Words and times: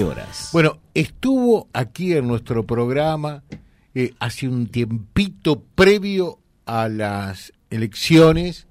horas. 0.00 0.48
Bueno, 0.52 0.80
estuvo 0.94 1.68
aquí 1.74 2.14
en 2.14 2.26
nuestro 2.26 2.66
programa 2.66 3.42
eh, 3.94 4.14
hace 4.20 4.48
un 4.48 4.68
tiempito 4.68 5.62
previo 5.74 6.38
a 6.64 6.88
las 6.88 7.52
elecciones. 7.68 8.66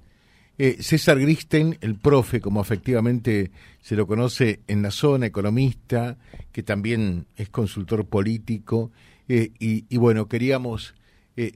eh, 0.58 0.78
César 0.80 1.20
Gristen, 1.20 1.78
el 1.80 1.94
profe, 1.94 2.40
como 2.40 2.60
efectivamente 2.60 3.52
se 3.80 3.94
lo 3.94 4.08
conoce 4.08 4.60
en 4.66 4.82
la 4.82 4.90
zona, 4.90 5.26
economista, 5.26 6.18
que 6.50 6.64
también 6.64 7.26
es 7.36 7.48
consultor 7.50 8.04
político, 8.06 8.90
eh, 9.28 9.52
y, 9.60 9.96
bueno, 9.96 10.26
queríamos, 10.26 10.94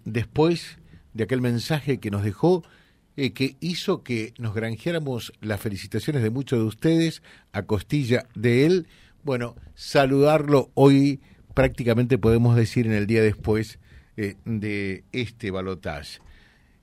después 0.04 0.78
de 1.12 1.24
aquel 1.24 1.40
mensaje 1.40 1.98
que 1.98 2.10
nos 2.10 2.22
dejó, 2.22 2.62
que 3.16 3.56
hizo 3.60 4.02
que 4.02 4.32
nos 4.38 4.54
granjeáramos 4.54 5.32
las 5.40 5.60
felicitaciones 5.60 6.22
de 6.22 6.30
muchos 6.30 6.58
de 6.58 6.64
ustedes 6.64 7.22
a 7.52 7.62
costilla 7.62 8.26
de 8.34 8.66
él, 8.66 8.86
bueno, 9.26 9.56
saludarlo 9.74 10.70
hoy 10.74 11.20
prácticamente 11.52 12.16
podemos 12.16 12.54
decir 12.54 12.86
en 12.86 12.92
el 12.92 13.08
día 13.08 13.22
después 13.22 13.80
eh, 14.16 14.36
de 14.44 15.02
este 15.10 15.50
balotaje. 15.50 16.20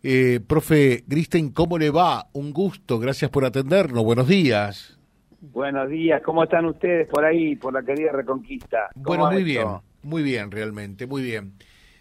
Eh, 0.03 0.41
profe 0.45 1.05
Gristen, 1.07 1.51
¿cómo 1.51 1.77
le 1.77 1.89
va? 1.89 2.27
Un 2.33 2.51
gusto, 2.51 2.99
gracias 2.99 3.31
por 3.31 3.45
atendernos, 3.45 4.03
buenos 4.03 4.27
días. 4.27 4.99
Buenos 5.39 5.89
días, 5.89 6.21
¿cómo 6.21 6.43
están 6.43 6.65
ustedes 6.65 7.07
por 7.07 7.23
ahí, 7.23 7.55
por 7.55 7.73
la 7.73 7.81
querida 7.81 8.11
Reconquista? 8.11 8.89
¿Cómo 8.93 9.05
Bueno, 9.05 9.31
muy 9.31 9.43
bien, 9.43 9.67
muy 10.03 10.21
bien, 10.21 10.51
realmente, 10.51 11.07
muy 11.07 11.23
bien. 11.23 11.53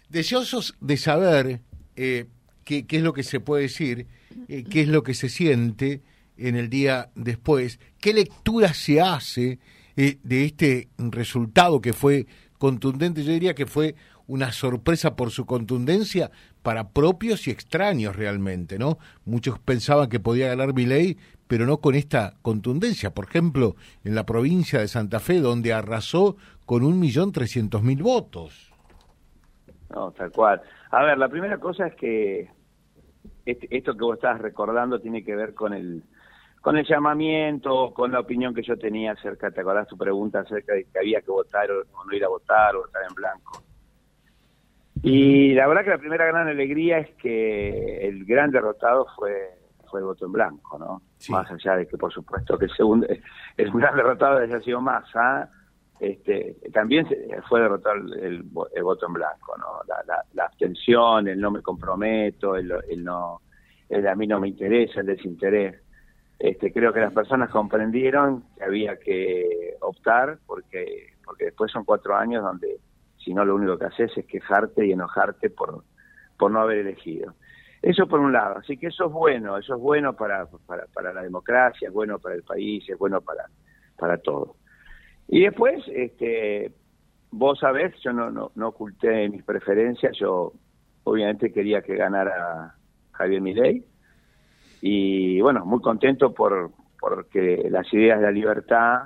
Deseosos 0.09 0.75
de 0.81 0.97
saber 0.97 1.61
eh, 1.95 2.25
qué, 2.65 2.85
qué 2.85 2.97
es 2.97 3.03
lo 3.03 3.13
que 3.13 3.23
se 3.23 3.39
puede 3.39 3.63
decir, 3.63 4.07
eh, 4.49 4.65
qué 4.69 4.81
es 4.81 4.89
lo 4.89 5.03
que 5.03 5.13
se 5.13 5.29
siente 5.29 6.01
en 6.35 6.57
el 6.57 6.69
día 6.69 7.11
después, 7.15 7.79
qué 8.01 8.13
lectura 8.13 8.73
se 8.73 8.99
hace 8.99 9.59
eh, 9.95 10.17
de 10.23 10.45
este 10.45 10.87
resultado 10.97 11.81
que 11.81 11.93
fue 11.93 12.27
contundente, 12.57 13.23
yo 13.23 13.31
diría 13.31 13.55
que 13.55 13.65
fue 13.65 13.95
una 14.27 14.51
sorpresa 14.51 15.15
por 15.15 15.31
su 15.31 15.45
contundencia 15.45 16.31
para 16.61 16.89
propios 16.89 17.47
y 17.47 17.51
extraños 17.51 18.15
realmente, 18.15 18.79
¿no? 18.79 18.97
Muchos 19.25 19.59
pensaban 19.59 20.09
que 20.09 20.19
podía 20.19 20.47
ganar 20.47 20.73
Milei, 20.73 21.17
pero 21.47 21.65
no 21.65 21.77
con 21.77 21.95
esta 21.95 22.33
contundencia. 22.41 23.13
Por 23.13 23.25
ejemplo, 23.25 23.75
en 24.03 24.15
la 24.15 24.25
provincia 24.25 24.79
de 24.79 24.87
Santa 24.87 25.19
Fe, 25.19 25.39
donde 25.39 25.73
arrasó 25.73 26.37
con 26.65 26.83
un 26.83 26.99
millón 26.99 27.31
trescientos 27.31 27.83
mil 27.83 28.01
votos. 28.01 28.71
No, 29.89 30.11
tal 30.11 30.31
cual. 30.31 30.61
A 30.91 31.03
ver, 31.03 31.17
la 31.17 31.29
primera 31.29 31.59
cosa 31.59 31.87
es 31.87 31.95
que 31.95 32.49
esto 33.45 33.93
que 33.95 34.03
vos 34.03 34.15
estabas 34.15 34.41
recordando 34.41 34.99
tiene 34.99 35.23
que 35.23 35.35
ver 35.35 35.53
con 35.53 35.73
el 35.73 36.03
con 36.63 36.77
el 36.77 36.85
llamamiento, 36.85 37.93
con 37.93 38.13
la 38.13 38.21
opinión 38.21 38.53
que 38.55 38.63
yo 38.63 38.77
tenía 38.77 39.11
acerca, 39.11 39.51
¿te 39.51 39.59
acordás 39.59 39.85
tu 39.85 39.97
pregunta 39.97 40.39
acerca 40.39 40.73
de 40.73 40.85
que 40.85 40.97
había 40.97 41.19
que 41.21 41.29
votar 41.29 41.69
o, 41.69 41.83
no 42.05 42.13
ir 42.15 42.23
a 42.23 42.29
votar 42.29 42.73
o 42.77 42.83
votar 42.83 43.01
en 43.09 43.13
blanco? 43.15 43.61
Y 45.01 45.53
la 45.55 45.67
verdad 45.67 45.83
que 45.83 45.89
la 45.89 45.97
primera 45.97 46.25
gran 46.25 46.47
alegría 46.47 46.99
es 46.99 47.09
que 47.15 48.07
el 48.07 48.23
gran 48.25 48.49
derrotado 48.51 49.05
fue 49.17 49.59
fue 49.91 49.99
el 49.99 50.05
voto 50.05 50.25
en 50.25 50.31
blanco, 50.31 50.79
¿no? 50.79 51.01
Sí. 51.17 51.31
Más 51.33 51.51
allá 51.51 51.75
de 51.75 51.85
que, 51.85 51.97
por 51.97 52.11
supuesto, 52.11 52.57
que 52.57 52.65
el 52.65 52.71
segundo, 52.71 53.05
el 53.57 53.71
gran 53.71 53.95
derrotado 53.95 54.39
haya 54.39 54.59
sido 54.61 54.79
Massa, 54.81 55.49
este, 55.99 56.55
también 56.73 57.05
fue 57.47 57.59
derrotado 57.61 57.97
el, 57.97 58.43
el 58.73 58.83
voto 58.83 59.05
en 59.05 59.13
blanco, 59.13 59.55
¿no? 59.57 59.83
La, 59.87 59.97
la- 60.07 60.23
la 60.33 60.45
abstención, 60.45 61.27
el 61.27 61.39
no 61.39 61.51
me 61.51 61.61
comprometo, 61.61 62.55
el, 62.55 62.73
el 62.89 63.03
no, 63.03 63.41
el 63.89 64.07
a 64.07 64.15
mí 64.15 64.25
no 64.25 64.39
me 64.39 64.47
interesa, 64.47 65.01
el 65.01 65.05
desinterés. 65.07 65.82
Este, 66.43 66.73
creo 66.73 66.91
que 66.91 66.99
las 66.99 67.13
personas 67.13 67.49
comprendieron 67.49 68.43
que 68.57 68.65
había 68.65 68.97
que 68.97 69.77
optar 69.79 70.39
porque 70.45 71.13
porque 71.23 71.45
después 71.45 71.71
son 71.71 71.85
cuatro 71.85 72.17
años 72.17 72.43
donde 72.43 72.81
si 73.15 73.33
no 73.33 73.45
lo 73.45 73.55
único 73.55 73.77
que 73.77 73.85
haces 73.85 74.11
es 74.17 74.25
quejarte 74.25 74.85
y 74.85 74.91
enojarte 74.91 75.49
por 75.49 75.85
por 76.37 76.51
no 76.51 76.59
haber 76.59 76.79
elegido. 76.79 77.33
Eso 77.81 78.07
por 78.07 78.19
un 78.19 78.33
lado, 78.33 78.57
así 78.57 78.75
que 78.75 78.87
eso 78.87 79.05
es 79.05 79.11
bueno, 79.13 79.57
eso 79.57 79.75
es 79.75 79.79
bueno 79.79 80.17
para, 80.17 80.45
para, 80.67 80.85
para 80.87 81.13
la 81.13 81.21
democracia, 81.21 81.87
es 81.87 81.93
bueno 81.93 82.19
para 82.19 82.35
el 82.35 82.43
país, 82.43 82.83
es 82.89 82.97
bueno 82.97 83.21
para, 83.21 83.45
para 83.97 84.17
todo. 84.17 84.57
Y 85.29 85.43
después, 85.43 85.81
este, 85.87 86.73
vos 87.31 87.57
sabés, 87.59 87.95
yo 88.01 88.11
no, 88.11 88.29
no, 88.31 88.51
no 88.55 88.67
oculté 88.67 89.29
mis 89.29 89.43
preferencias, 89.43 90.17
yo 90.17 90.51
obviamente 91.05 91.53
quería 91.53 91.81
que 91.81 91.95
ganara 91.95 92.75
Javier 93.13 93.41
Milei, 93.41 93.85
y 94.85 95.39
bueno, 95.39 95.65
muy 95.65 95.79
contento 95.79 96.33
por 96.33 96.71
porque 96.99 97.67
las 97.69 97.91
ideas 97.93 98.19
de 98.19 98.25
la 98.25 98.31
libertad, 98.31 99.03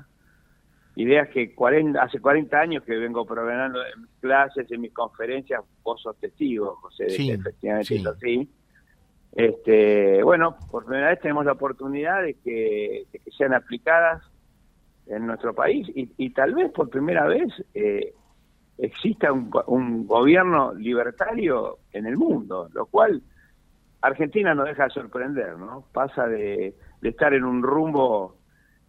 ideas 0.95 1.29
que 1.29 1.53
40, 1.53 2.01
hace 2.01 2.19
40 2.19 2.59
años 2.59 2.83
que 2.83 2.95
vengo 2.97 3.27
programando 3.27 3.85
en 3.85 4.01
mis 4.01 4.11
clases, 4.19 4.71
en 4.71 4.81
mis 4.81 4.91
conferencias, 4.91 5.61
vos 5.83 6.01
sos 6.01 6.17
testigo, 6.17 6.77
José, 6.77 7.03
de 7.05 7.17
que 7.17 7.31
efectivamente 7.31 7.88
sí. 7.89 7.95
es 7.95 8.07
así. 8.07 8.49
Este, 9.33 10.23
bueno, 10.23 10.57
por 10.71 10.83
primera 10.85 11.09
vez 11.09 11.19
tenemos 11.19 11.45
la 11.45 11.51
oportunidad 11.51 12.23
de 12.23 12.33
que, 12.44 13.05
de 13.11 13.19
que 13.19 13.29
sean 13.29 13.53
aplicadas 13.53 14.23
en 15.05 15.27
nuestro 15.27 15.53
país 15.53 15.88
y, 15.94 16.09
y 16.17 16.31
tal 16.31 16.55
vez 16.55 16.71
por 16.71 16.89
primera 16.89 17.27
vez 17.27 17.53
eh, 17.75 18.15
exista 18.79 19.31
un, 19.31 19.51
un 19.67 20.07
gobierno 20.07 20.73
libertario 20.73 21.77
en 21.91 22.07
el 22.07 22.17
mundo, 22.17 22.67
lo 22.73 22.88
cual 22.88 23.21
Argentina 24.01 24.53
no 24.53 24.63
deja 24.63 24.85
de 24.85 24.89
sorprender, 24.91 25.57
¿no? 25.57 25.85
Pasa 25.93 26.27
de, 26.27 26.75
de 27.01 27.09
estar 27.09 27.33
en 27.33 27.43
un 27.43 27.61
rumbo 27.63 28.37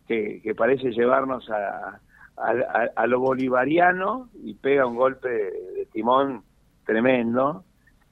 que, 0.06 0.41
que 0.42 0.54
parece 0.54 0.91
llevarnos 0.91 1.48
a, 1.50 2.00
a, 2.36 3.06
lo 3.06 3.20
bolivariano 3.20 4.28
y 4.42 4.54
pega 4.54 4.86
un 4.86 4.96
golpe 4.96 5.28
de, 5.28 5.86
timón 5.92 6.42
tremendo 6.84 7.64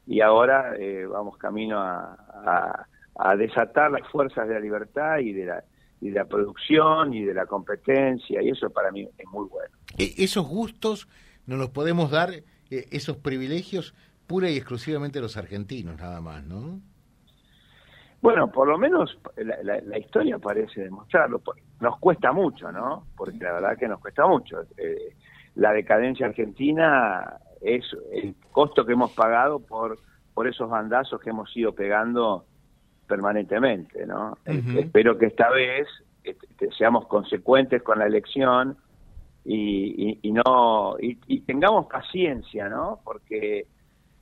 y 0.06 0.20
ahora 0.20 0.74
eh, 0.78 1.06
vamos 1.06 1.36
camino 1.38 1.78
a, 1.78 2.14
a- 2.44 2.86
a 3.18 3.34
desatar 3.36 3.90
las 3.90 4.06
fuerzas 4.10 4.46
de 4.46 4.54
la 4.54 4.60
libertad 4.60 5.18
y 5.20 5.32
de 5.32 5.46
la, 5.46 5.64
y 6.02 6.10
de 6.10 6.16
la 6.18 6.26
producción 6.26 7.14
y 7.14 7.24
de 7.24 7.32
la 7.32 7.46
competencia 7.46 8.42
y 8.42 8.50
eso 8.50 8.68
para 8.68 8.90
mí 8.90 9.08
es 9.16 9.26
muy 9.32 9.48
bueno. 9.48 9.74
E- 9.96 10.12
esos 10.18 10.46
gustos 10.46 11.08
nos 11.46 11.58
los 11.58 11.70
podemos 11.70 12.10
dar, 12.10 12.30
eh, 12.34 12.44
esos 12.90 13.16
privilegios, 13.16 13.94
pura 14.26 14.50
y 14.50 14.56
exclusivamente 14.56 15.20
los 15.20 15.36
argentinos, 15.36 15.98
nada 15.98 16.20
más, 16.20 16.44
¿no? 16.44 16.80
Bueno, 18.22 18.50
por 18.50 18.66
lo 18.66 18.78
menos 18.78 19.16
la, 19.36 19.62
la- 19.62 19.80
la 19.80 19.98
historia 19.98 20.38
parece 20.38 20.82
demostrarlo. 20.82 21.42
Nos 21.80 21.98
cuesta 21.98 22.32
mucho, 22.32 22.72
¿no? 22.72 23.06
Porque 23.16 23.38
la 23.38 23.52
verdad 23.52 23.78
que 23.78 23.86
nos 23.88 24.00
cuesta 24.00 24.26
mucho. 24.26 24.62
Eh, 24.76 25.14
la 25.54 25.72
decadencia 25.72 26.26
argentina 26.26 27.38
es 27.60 27.84
el 28.12 28.34
costo 28.52 28.84
que 28.84 28.94
hemos 28.94 29.12
pagado 29.12 29.60
por, 29.60 29.98
por 30.34 30.46
esos 30.48 30.68
bandazos 30.68 31.20
que 31.20 31.30
hemos 31.30 31.54
ido 31.56 31.72
pegando 31.74 32.46
permanentemente, 33.06 34.06
¿no? 34.06 34.38
Espero 34.78 35.16
que 35.18 35.26
esta 35.26 35.50
vez 35.50 35.86
este, 36.24 36.70
seamos 36.76 37.06
consecuentes 37.06 37.82
con 37.82 37.98
la 38.00 38.06
elección 38.06 38.76
y, 39.44 40.10
y- 40.10 40.18
y 40.22 40.32
no 40.32 40.96
y, 40.98 41.18
y 41.28 41.40
tengamos 41.42 41.86
paciencia, 41.86 42.68
¿no? 42.68 43.00
Porque 43.04 43.66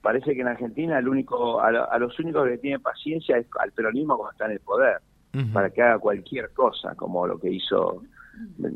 parece 0.05 0.35
que 0.35 0.43
en 0.43 0.49
Argentina 0.49 0.99
el 0.99 1.09
único 1.09 1.63
a, 1.63 1.69
a 1.69 1.99
los 1.99 2.17
únicos 2.21 2.47
que 2.47 2.59
tienen 2.59 2.83
paciencia 2.83 3.39
es 3.39 3.47
al 3.59 3.73
peronismo 3.73 4.19
cuando 4.19 4.33
está 4.33 4.45
en 4.45 4.53
el 4.53 4.61
poder 4.61 4.99
para 5.53 5.71
que 5.71 5.83
haga 5.83 5.99
cualquier 5.99 6.51
cosa 6.53 6.95
como 6.95 7.27
lo 7.27 7.39
que 7.41 7.51
hizo 7.51 8.03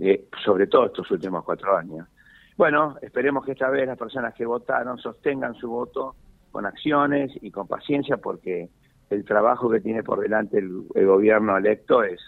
eh, 0.00 0.24
sobre 0.42 0.66
todo 0.66 0.86
estos 0.86 1.08
últimos 1.10 1.44
cuatro 1.44 1.76
años. 1.76 2.08
Bueno 2.56 2.96
esperemos 3.02 3.44
que 3.44 3.52
esta 3.52 3.68
vez 3.68 3.86
las 3.86 3.98
personas 3.98 4.32
que 4.34 4.46
votaron 4.46 4.96
sostengan 4.98 5.54
su 5.54 5.68
voto 5.68 6.16
con 6.50 6.64
acciones 6.64 7.30
y 7.42 7.50
con 7.50 7.68
paciencia 7.68 8.16
porque 8.16 8.70
el 9.10 9.24
trabajo 9.26 9.68
que 9.68 9.80
tiene 9.80 10.02
por 10.02 10.20
delante 10.20 10.58
el, 10.58 10.82
el 10.94 11.06
gobierno 11.06 11.58
electo 11.58 12.02
es 12.02 12.20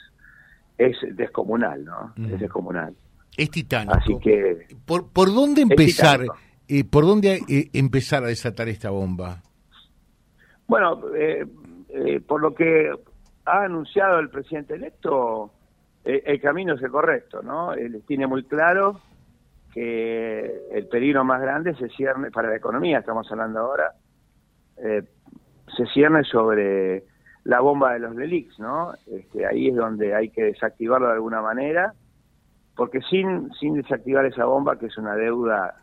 es 0.77 0.97
descomunal 1.17 1.85
no 1.87 2.13
es 2.29 2.39
descomunal. 2.39 2.95
Es 3.35 3.51
titánico. 3.51 3.97
así 3.97 4.19
que 4.19 4.67
¿Por, 4.85 5.09
por 5.09 5.35
dónde 5.35 5.63
empezar? 5.63 6.21
Eh, 6.71 6.85
¿Por 6.85 7.05
dónde 7.05 7.41
eh, 7.49 7.69
empezar 7.73 8.25
a 8.25 8.29
desatar 8.29 8.69
esta 8.69 8.91
bomba? 8.91 9.43
Bueno, 10.71 11.01
eh, 11.17 11.45
eh, 11.89 12.21
por 12.21 12.41
lo 12.41 12.55
que 12.55 12.93
ha 13.45 13.65
anunciado 13.65 14.21
el 14.21 14.31
presidente 14.31 14.75
electo, 14.75 15.51
eh, 16.05 16.23
el 16.25 16.41
camino 16.41 16.75
es 16.75 16.83
el 16.83 16.93
correcto, 16.93 17.43
¿no? 17.43 17.73
Él 17.73 18.01
tiene 18.07 18.29
muy 18.29 18.45
claro 18.45 19.01
que 19.75 20.69
el 20.71 20.87
peligro 20.87 21.25
más 21.25 21.41
grande 21.43 21.75
se 21.75 21.89
cierne, 21.89 22.31
para 22.31 22.51
la 22.51 22.57
economía 22.57 23.01
estamos 23.01 23.29
hablando 23.33 23.59
ahora, 23.59 23.95
se 24.77 25.87
cierne 25.93 26.23
sobre 26.23 27.05
la 27.43 27.61
bomba 27.61 27.95
de 27.95 27.99
los 27.99 28.15
LELIX, 28.15 28.61
¿no? 28.61 28.93
Este, 29.09 29.47
ahí 29.47 29.71
es 29.71 29.75
donde 29.75 30.15
hay 30.15 30.31
que 30.31 30.45
desactivarlo 30.45 31.09
de 31.09 31.15
alguna 31.15 31.43
manera, 31.43 31.95
porque 32.77 33.01
sin, 33.03 33.53
sin 33.55 33.75
desactivar 33.75 34.25
esa 34.25 34.45
bomba, 34.45 34.79
que 34.79 34.87
es 34.87 34.97
una 34.97 35.17
deuda 35.17 35.83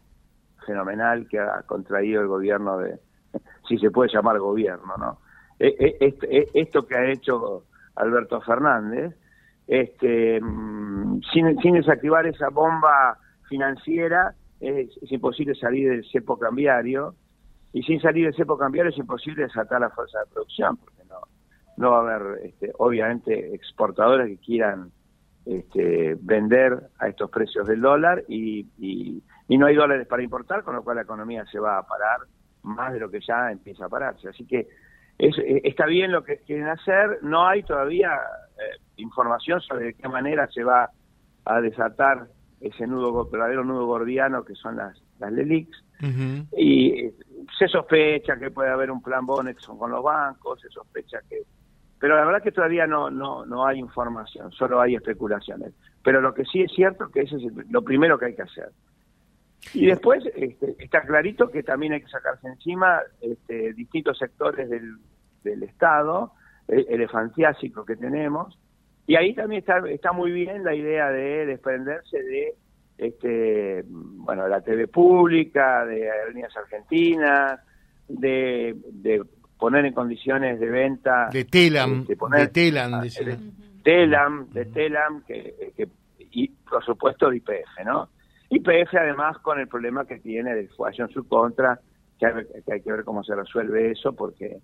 fenomenal 0.67 1.27
que 1.27 1.39
ha 1.39 1.63
contraído 1.63 2.21
el 2.21 2.27
gobierno 2.27 2.77
de, 2.77 2.99
si 3.67 3.79
se 3.79 3.89
puede 3.89 4.11
llamar 4.13 4.37
gobierno, 4.37 4.95
¿no? 4.97 5.19
E- 5.57 5.75
e- 5.79 5.97
este- 5.99 6.37
e- 6.37 6.49
Esto 6.53 6.85
que 6.85 6.95
ha 6.95 7.09
hecho 7.09 7.63
Alberto 7.95 8.39
Fernández, 8.41 9.15
este, 9.67 10.39
mm, 10.39 11.21
sin, 11.33 11.73
desactivar 11.73 12.27
esa 12.27 12.49
bomba 12.49 13.17
financiera 13.49 14.35
es, 14.59 14.89
imposible 15.11 15.55
salir 15.55 15.89
del 15.89 16.05
cepo 16.11 16.37
cambiario 16.37 17.15
y 17.73 17.83
sin 17.83 17.99
salir 17.99 18.25
del 18.25 18.35
cepo 18.35 18.57
cambiario 18.57 18.91
es 18.91 18.97
imposible 18.97 19.43
desatar 19.43 19.81
la 19.81 19.89
fuerza 19.89 20.19
de 20.19 20.25
producción 20.33 20.77
porque 20.77 21.03
no 21.09 21.19
no 21.77 21.91
va 21.91 21.97
a 21.97 22.15
haber 22.15 22.45
este, 22.45 22.71
obviamente 22.79 23.53
exportadores 23.53 24.27
que 24.29 24.37
quieran 24.37 24.91
este, 25.45 26.17
vender 26.19 26.89
a 26.99 27.07
estos 27.07 27.29
precios 27.29 27.67
del 27.67 27.81
dólar 27.81 28.23
y, 28.27 28.67
y, 28.77 29.23
no 29.55 29.67
hay 29.67 29.75
dólares 29.75 30.07
para 30.07 30.23
importar, 30.23 30.63
con 30.63 30.75
lo 30.75 30.83
cual 30.83 30.95
la 30.97 31.03
economía 31.03 31.45
se 31.45 31.59
va 31.59 31.77
a 31.77 31.83
parar 31.83 32.21
más 32.63 32.91
de 32.91 32.99
lo 32.99 33.09
que 33.09 33.19
ya 33.21 33.51
empieza 33.51 33.85
a 33.85 33.89
pararse. 33.89 34.27
Así 34.27 34.45
que 34.45 34.67
es, 35.17 35.37
eh, 35.37 35.61
está 35.63 35.85
bien 35.85 36.11
lo 36.11 36.23
que 36.23 36.39
quieren 36.39 36.67
hacer, 36.67 37.19
no 37.21 37.47
hay 37.47 37.63
todavía 37.63 38.13
eh, 38.57 38.77
información 38.97 39.61
sobre 39.61 39.85
de 39.85 39.93
qué 39.93 40.07
manera 40.07 40.47
se 40.47 40.63
va 40.63 40.89
a 41.45 41.61
desatar 41.61 42.27
ese 42.59 42.87
nudo 42.87 43.29
verdadero 43.29 43.63
nudo 43.63 43.85
gordiano 43.85 44.43
que 44.43 44.55
son 44.55 44.75
las, 44.75 44.99
las 45.19 45.31
LELIX, 45.31 45.83
y 46.55 46.89
eh, 46.89 47.13
se 47.57 47.67
sospecha 47.67 48.37
que 48.37 48.51
puede 48.51 48.69
haber 48.69 48.91
un 48.91 49.01
plan 49.01 49.25
Bonexon 49.25 49.77
con 49.77 49.91
los 49.91 50.03
bancos, 50.03 50.59
se 50.61 50.69
sospecha 50.69 51.19
que 51.29 51.43
pero 51.99 52.15
la 52.15 52.25
verdad 52.25 52.43
que 52.43 52.51
todavía 52.51 52.85
no, 52.85 53.09
no, 53.09 53.45
no 53.45 53.65
hay 53.65 53.79
información, 53.79 54.51
solo 54.51 54.79
hay 54.79 54.95
especulaciones. 54.95 55.73
Pero 56.03 56.21
lo 56.21 56.33
que 56.33 56.45
sí 56.45 56.61
es 56.61 56.71
cierto 56.71 57.09
que 57.09 57.21
eso 57.21 57.37
es 57.37 57.43
lo 57.69 57.81
primero 57.81 58.19
que 58.19 58.25
hay 58.25 58.35
que 58.35 58.43
hacer. 58.43 58.69
Y 59.73 59.87
después 59.87 60.23
este, 60.35 60.75
está 60.79 61.01
clarito 61.01 61.49
que 61.49 61.63
también 61.63 61.93
hay 61.93 62.01
que 62.01 62.09
sacarse 62.09 62.47
encima 62.47 63.01
este, 63.21 63.73
distintos 63.73 64.17
sectores 64.17 64.69
del, 64.69 64.97
del 65.43 65.63
Estado, 65.63 66.33
el 66.67 66.85
elefantiásico 66.89 67.85
que 67.85 67.95
tenemos, 67.95 68.57
y 69.07 69.15
ahí 69.15 69.33
también 69.33 69.59
está, 69.59 69.79
está 69.89 70.11
muy 70.11 70.31
bien 70.31 70.65
la 70.65 70.75
idea 70.75 71.09
de 71.09 71.45
desprenderse 71.45 72.21
de 72.21 72.55
este, 72.97 73.83
bueno, 73.87 74.47
la 74.49 74.59
TV 74.61 74.87
pública, 74.87 75.85
de 75.85 76.11
Aerolíneas 76.11 76.55
Argentinas, 76.57 77.61
de, 78.09 78.75
de 78.91 79.23
poner 79.57 79.85
en 79.85 79.93
condiciones 79.93 80.59
de 80.59 80.69
venta 80.69 81.29
de 81.31 81.45
Telam, 81.45 82.05
de, 82.05 82.17
poner, 82.17 82.49
Telam, 82.49 82.93
ah, 82.95 83.01
de, 83.01 83.37
Telam, 83.83 84.49
de 84.49 84.65
Telam, 84.65 85.23
que, 85.23 85.87
y 86.31 86.49
por 86.49 86.83
supuesto 86.83 87.29
de 87.29 87.37
IPF, 87.37 87.85
¿no? 87.85 88.09
IPF 88.49 88.95
además 88.95 89.37
con 89.39 89.59
el 89.59 89.67
problema 89.67 90.05
que 90.05 90.19
tiene 90.19 90.55
del 90.55 90.69
fallo 90.69 91.05
en 91.05 91.11
su 91.11 91.27
contra, 91.27 91.79
que 92.17 92.25
hay, 92.25 92.81
que 92.81 92.91
ver 92.91 93.03
cómo 93.03 93.23
se 93.23 93.35
resuelve 93.35 93.91
eso, 93.91 94.13
porque 94.13 94.57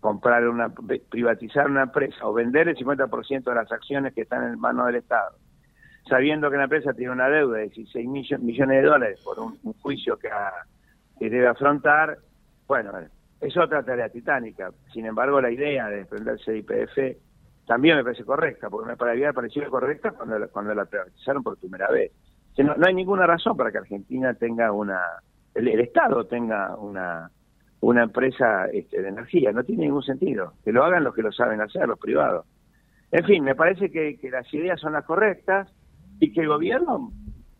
comprar 0.00 0.48
una, 0.48 0.72
privatizar 1.08 1.70
una 1.70 1.84
empresa 1.84 2.26
o 2.26 2.32
vender 2.32 2.68
el 2.68 2.76
50% 2.76 3.44
de 3.44 3.54
las 3.54 3.70
acciones 3.72 4.14
que 4.14 4.22
están 4.22 4.52
en 4.52 4.58
manos 4.58 4.86
del 4.86 4.96
Estado, 4.96 5.36
sabiendo 6.08 6.50
que 6.50 6.56
la 6.56 6.64
empresa 6.64 6.92
tiene 6.92 7.12
una 7.12 7.28
deuda 7.28 7.58
de 7.58 7.68
16 7.68 8.08
millones 8.08 8.68
de 8.68 8.82
dólares 8.82 9.20
por 9.24 9.38
un, 9.38 9.58
juicio 9.80 10.18
que, 10.18 10.28
que 11.18 11.30
debe 11.30 11.46
afrontar, 11.46 12.18
bueno, 12.66 12.92
es 13.40 13.56
otra 13.56 13.82
tarea 13.82 14.08
titánica. 14.08 14.70
Sin 14.92 15.06
embargo, 15.06 15.40
la 15.40 15.50
idea 15.50 15.88
de 15.88 15.98
desprenderse 15.98 16.52
de 16.52 16.58
IPF 16.58 17.18
también 17.66 17.96
me 17.96 18.04
parece 18.04 18.24
correcta, 18.24 18.68
porque 18.68 18.92
me 18.92 19.10
había 19.10 19.32
parecido 19.32 19.70
correcta 19.70 20.10
cuando, 20.10 20.48
cuando 20.50 20.74
la 20.74 20.84
privatizaron 20.84 21.42
por 21.42 21.56
primera 21.56 21.88
vez. 21.88 22.12
No, 22.58 22.74
hay 22.84 22.94
ninguna 22.94 23.26
razón 23.26 23.56
para 23.56 23.70
que 23.70 23.78
Argentina 23.78 24.34
tenga 24.34 24.72
una, 24.72 25.00
el, 25.54 25.68
Estado 25.80 26.26
tenga 26.26 26.76
una, 26.76 27.30
una 27.80 28.02
empresa 28.02 28.66
este, 28.66 29.02
de 29.02 29.08
energía, 29.08 29.52
no 29.52 29.64
tiene 29.64 29.84
ningún 29.84 30.02
sentido. 30.02 30.54
Que 30.64 30.72
lo 30.72 30.84
hagan 30.84 31.04
los 31.04 31.14
que 31.14 31.22
lo 31.22 31.32
saben 31.32 31.60
hacer, 31.60 31.88
los 31.88 31.98
privados. 31.98 32.46
En 33.12 33.24
fin, 33.24 33.42
me 33.42 33.54
parece 33.54 33.90
que, 33.90 34.18
que 34.18 34.30
las 34.30 34.52
ideas 34.54 34.80
son 34.80 34.92
las 34.92 35.04
correctas 35.04 35.72
y 36.20 36.32
que 36.32 36.42
el 36.42 36.48
gobierno, 36.48 37.12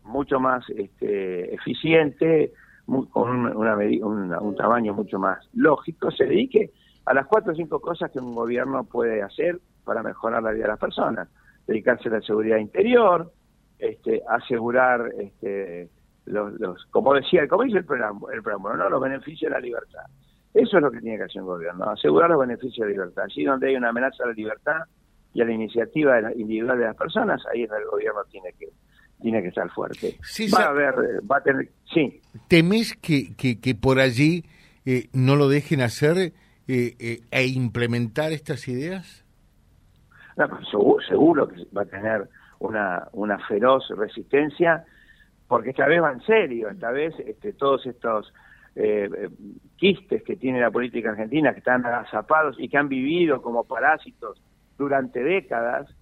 mucho 0.03 0.39
más 0.39 0.63
este, 0.69 1.53
eficiente, 1.53 2.53
con 2.85 3.45
una, 3.55 3.77
un 3.77 4.55
tamaño 4.55 4.93
mucho 4.93 5.19
más 5.19 5.39
lógico, 5.53 6.11
se 6.11 6.25
dedique 6.25 6.71
a 7.05 7.13
las 7.13 7.27
cuatro 7.27 7.53
o 7.53 7.55
cinco 7.55 7.79
cosas 7.79 8.11
que 8.11 8.19
un 8.19 8.35
gobierno 8.35 8.83
puede 8.83 9.21
hacer 9.21 9.59
para 9.83 10.03
mejorar 10.03 10.43
la 10.43 10.51
vida 10.51 10.63
de 10.63 10.69
las 10.69 10.79
personas. 10.79 11.29
Dedicarse 11.67 12.09
a 12.09 12.13
la 12.13 12.21
seguridad 12.21 12.57
interior, 12.57 13.31
este, 13.81 14.21
asegurar, 14.29 15.11
este, 15.17 15.89
los, 16.25 16.53
los, 16.59 16.85
como 16.91 17.15
decía, 17.15 17.47
como 17.47 17.63
dice 17.63 17.79
el 17.79 17.85
preámbulo, 17.85 18.31
el 18.31 18.43
preámbulo, 18.43 18.77
¿no? 18.77 18.89
los 18.89 19.01
beneficios 19.01 19.49
de 19.49 19.55
la 19.57 19.59
libertad. 19.59 20.03
Eso 20.53 20.77
es 20.77 20.83
lo 20.83 20.91
que 20.91 20.99
tiene 20.99 21.17
que 21.17 21.23
hacer 21.23 21.41
un 21.41 21.47
gobierno, 21.47 21.85
asegurar 21.85 22.29
los 22.29 22.39
beneficios 22.39 22.85
de 22.85 22.85
la 22.85 22.91
libertad. 22.91 23.23
Allí 23.23 23.43
donde 23.43 23.69
hay 23.69 23.75
una 23.75 23.89
amenaza 23.89 24.23
a 24.23 24.27
la 24.27 24.33
libertad 24.33 24.81
y 25.33 25.41
a 25.41 25.45
la 25.45 25.51
iniciativa 25.51 26.31
individual 26.33 26.77
de 26.77 26.85
las 26.85 26.95
personas, 26.95 27.41
ahí 27.51 27.63
es 27.63 27.69
donde 27.69 27.83
el 27.83 27.89
gobierno 27.89 28.21
tiene 28.29 28.53
que 28.59 28.67
tiene 29.21 29.41
que 29.41 29.49
estar 29.49 29.69
fuerte. 29.69 30.17
va 30.53 30.63
a 30.63 30.69
haber, 30.69 30.95
va 31.31 31.37
a 31.37 31.43
tener, 31.43 31.69
sí. 31.93 32.19
¿Temes 32.47 32.95
que, 32.97 33.35
que, 33.35 33.75
por 33.75 33.99
allí 33.99 34.45
eh, 34.83 35.09
no 35.13 35.35
lo 35.35 35.47
dejen 35.47 35.81
hacer 35.81 36.17
eh, 36.17 36.33
eh, 36.67 37.21
e 37.29 37.45
implementar 37.45 38.31
estas 38.31 38.67
ideas? 38.67 39.23
seguro, 41.07 41.47
que 41.47 41.67
va 41.75 41.83
a 41.83 41.85
tener 41.85 42.27
una, 42.61 43.07
una 43.13 43.37
feroz 43.47 43.87
resistencia, 43.97 44.85
porque 45.47 45.71
esta 45.71 45.87
vez 45.87 46.01
va 46.01 46.11
en 46.11 46.21
serio, 46.21 46.69
esta 46.69 46.91
vez 46.91 47.13
este, 47.19 47.53
todos 47.53 47.85
estos 47.85 48.33
quistes 49.75 50.23
que 50.23 50.37
tiene 50.37 50.61
la 50.61 50.71
política 50.71 51.09
argentina, 51.09 51.51
que 51.51 51.59
están 51.59 51.85
agazapados 51.85 52.55
y 52.57 52.69
que 52.69 52.77
han 52.77 52.87
vivido 52.87 53.41
como 53.41 53.65
parásitos 53.65 54.41
durante 54.77 55.21
décadas, 55.21 55.93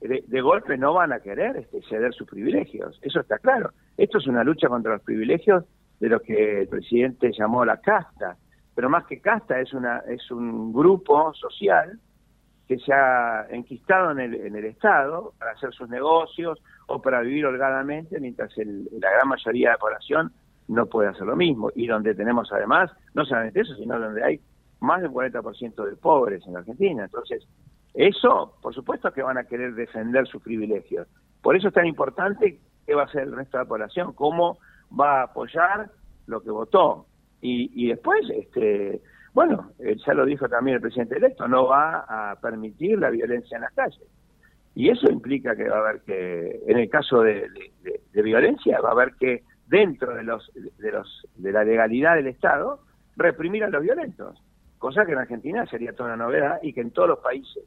de, 0.00 0.40
golpe 0.40 0.76
no 0.76 0.94
van 0.94 1.12
a 1.12 1.20
querer 1.20 1.56
este, 1.56 1.82
ceder 1.82 2.12
sus 2.14 2.26
privilegios, 2.26 2.98
eso 3.02 3.20
está 3.20 3.38
claro. 3.38 3.72
Esto 3.96 4.18
es 4.18 4.26
una 4.26 4.44
lucha 4.44 4.68
contra 4.68 4.92
los 4.92 5.02
privilegios 5.02 5.64
de 6.00 6.08
lo 6.08 6.20
que 6.20 6.62
el 6.62 6.68
presidente 6.68 7.30
llamó 7.32 7.64
la 7.64 7.78
casta, 7.80 8.36
pero 8.74 8.90
más 8.90 9.06
que 9.06 9.20
casta 9.20 9.60
es, 9.60 9.72
una, 9.72 9.98
es 10.08 10.30
un 10.30 10.72
grupo 10.72 11.32
social 11.34 11.98
que 12.66 12.78
se 12.78 12.92
ha 12.92 13.46
enquistado 13.50 14.12
en 14.12 14.20
el, 14.20 14.34
en 14.34 14.56
el 14.56 14.64
Estado 14.64 15.32
para 15.38 15.52
hacer 15.52 15.72
sus 15.72 15.88
negocios 15.88 16.62
o 16.86 17.00
para 17.00 17.20
vivir 17.20 17.46
holgadamente, 17.46 18.18
mientras 18.20 18.52
la 18.56 19.10
gran 19.10 19.28
mayoría 19.28 19.68
de 19.68 19.74
la 19.74 19.78
población 19.78 20.32
no 20.68 20.86
puede 20.86 21.08
hacer 21.08 21.26
lo 21.26 21.36
mismo. 21.36 21.70
Y 21.74 21.86
donde 21.86 22.14
tenemos 22.14 22.50
además, 22.52 22.90
no 23.14 23.24
solamente 23.24 23.60
eso, 23.60 23.74
sino 23.76 23.98
donde 23.98 24.24
hay 24.24 24.40
más 24.80 25.02
del 25.02 25.10
40% 25.10 25.84
de 25.84 25.96
pobres 25.96 26.46
en 26.46 26.56
Argentina. 26.56 27.04
Entonces, 27.04 27.46
eso, 27.94 28.56
por 28.60 28.74
supuesto 28.74 29.12
que 29.12 29.22
van 29.22 29.38
a 29.38 29.44
querer 29.44 29.74
defender 29.74 30.26
sus 30.26 30.42
privilegios. 30.42 31.06
Por 31.42 31.56
eso 31.56 31.68
es 31.68 31.74
tan 31.74 31.86
importante 31.86 32.58
qué 32.86 32.94
va 32.94 33.02
a 33.02 33.06
hacer 33.06 33.22
el 33.22 33.36
resto 33.36 33.58
de 33.58 33.64
la 33.64 33.68
población, 33.68 34.12
cómo 34.12 34.58
va 34.98 35.20
a 35.20 35.24
apoyar 35.24 35.90
lo 36.26 36.40
que 36.42 36.50
votó. 36.50 37.06
Y, 37.46 37.88
después, 37.88 38.22
este, 38.30 39.02
bueno, 39.34 39.72
ya 39.78 40.14
lo 40.14 40.24
dijo 40.24 40.48
también 40.48 40.76
el 40.76 40.80
presidente 40.80 41.16
electo, 41.16 41.48
no 41.48 41.66
va 41.66 42.06
a 42.08 42.36
permitir 42.36 42.98
la 42.98 43.10
violencia 43.10 43.56
en 43.56 43.62
las 43.62 43.72
calles. 43.74 44.08
Y 44.76 44.88
eso 44.88 45.10
implica 45.10 45.54
que 45.54 45.68
va 45.68 45.76
a 45.76 45.80
haber 45.80 46.00
que, 46.02 46.62
en 46.66 46.78
el 46.78 46.88
caso 46.88 47.22
de, 47.22 47.48
violencia, 48.12 48.80
va 48.80 48.90
a 48.90 48.92
haber 48.92 49.14
que 49.14 49.42
dentro 49.66 50.14
de 50.14 50.22
los, 50.22 50.50
de 50.54 50.92
los 50.92 51.26
de 51.36 51.52
la 51.52 51.64
legalidad 51.64 52.14
del 52.16 52.28
Estado 52.28 52.80
reprimir 53.16 53.64
a 53.64 53.68
los 53.68 53.82
violentos, 53.82 54.40
cosa 54.78 55.04
que 55.04 55.12
en 55.12 55.18
Argentina 55.18 55.66
sería 55.66 55.92
toda 55.92 56.14
una 56.14 56.24
novedad 56.24 56.58
y 56.62 56.72
que 56.72 56.80
en 56.80 56.90
todos 56.90 57.08
los 57.08 57.18
países 57.18 57.64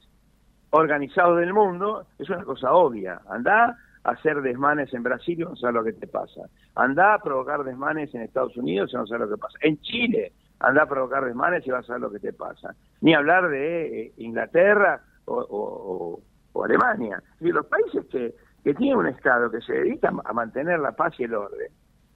organizado 0.69 1.35
del 1.35 1.53
mundo, 1.53 2.07
es 2.19 2.29
una 2.29 2.43
cosa 2.43 2.73
obvia. 2.73 3.21
Andá 3.29 3.77
a 4.03 4.11
hacer 4.11 4.41
desmanes 4.41 4.93
en 4.93 5.03
Brasil 5.03 5.39
y 5.39 5.43
no 5.43 5.55
sabes 5.55 5.75
lo 5.75 5.83
que 5.83 5.93
te 5.93 6.07
pasa. 6.07 6.41
Andá 6.75 7.15
a 7.15 7.19
provocar 7.19 7.63
desmanes 7.63 8.13
en 8.13 8.21
Estados 8.21 8.55
Unidos 8.57 8.91
y 8.93 8.97
no 8.97 9.07
sabes 9.07 9.27
lo 9.27 9.35
que 9.35 9.41
pasa. 9.41 9.57
En 9.61 9.79
Chile, 9.81 10.33
andá 10.59 10.83
a 10.83 10.87
provocar 10.87 11.25
desmanes 11.25 11.65
y 11.65 11.71
vas 11.71 11.83
a 11.83 11.87
saber 11.87 12.01
lo 12.01 12.11
que 12.11 12.19
te 12.19 12.33
pasa. 12.33 12.75
Ni 13.01 13.13
hablar 13.13 13.49
de 13.49 14.01
eh, 14.01 14.13
Inglaterra 14.17 15.01
o, 15.25 16.21
Alemania. 16.63 17.21
Y 17.39 17.51
los 17.51 17.67
países 17.67 18.05
que, 18.11 18.33
que 18.63 18.73
tienen 18.73 18.97
un 18.97 19.07
Estado 19.07 19.51
que 19.51 19.61
se 19.61 19.73
dedica 19.73 20.11
a 20.25 20.33
mantener 20.33 20.79
la 20.79 20.91
paz 20.93 21.13
y 21.19 21.25
el 21.25 21.35
orden, 21.35 21.71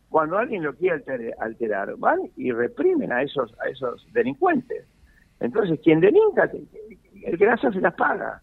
cuando 0.09 0.37
alguien 0.37 0.63
lo 0.63 0.73
quiere 0.73 1.03
alterar, 1.39 1.95
van 1.97 2.19
y 2.35 2.51
reprimen 2.51 3.11
a 3.13 3.21
esos, 3.21 3.53
a 3.59 3.69
esos 3.69 4.05
delincuentes. 4.11 4.85
Entonces, 5.39 5.79
quien 5.83 6.01
delinca, 6.01 6.49
el 7.23 7.37
que 7.37 7.45
las 7.45 7.61
se 7.61 7.71
las 7.79 7.93
paga. 7.93 8.41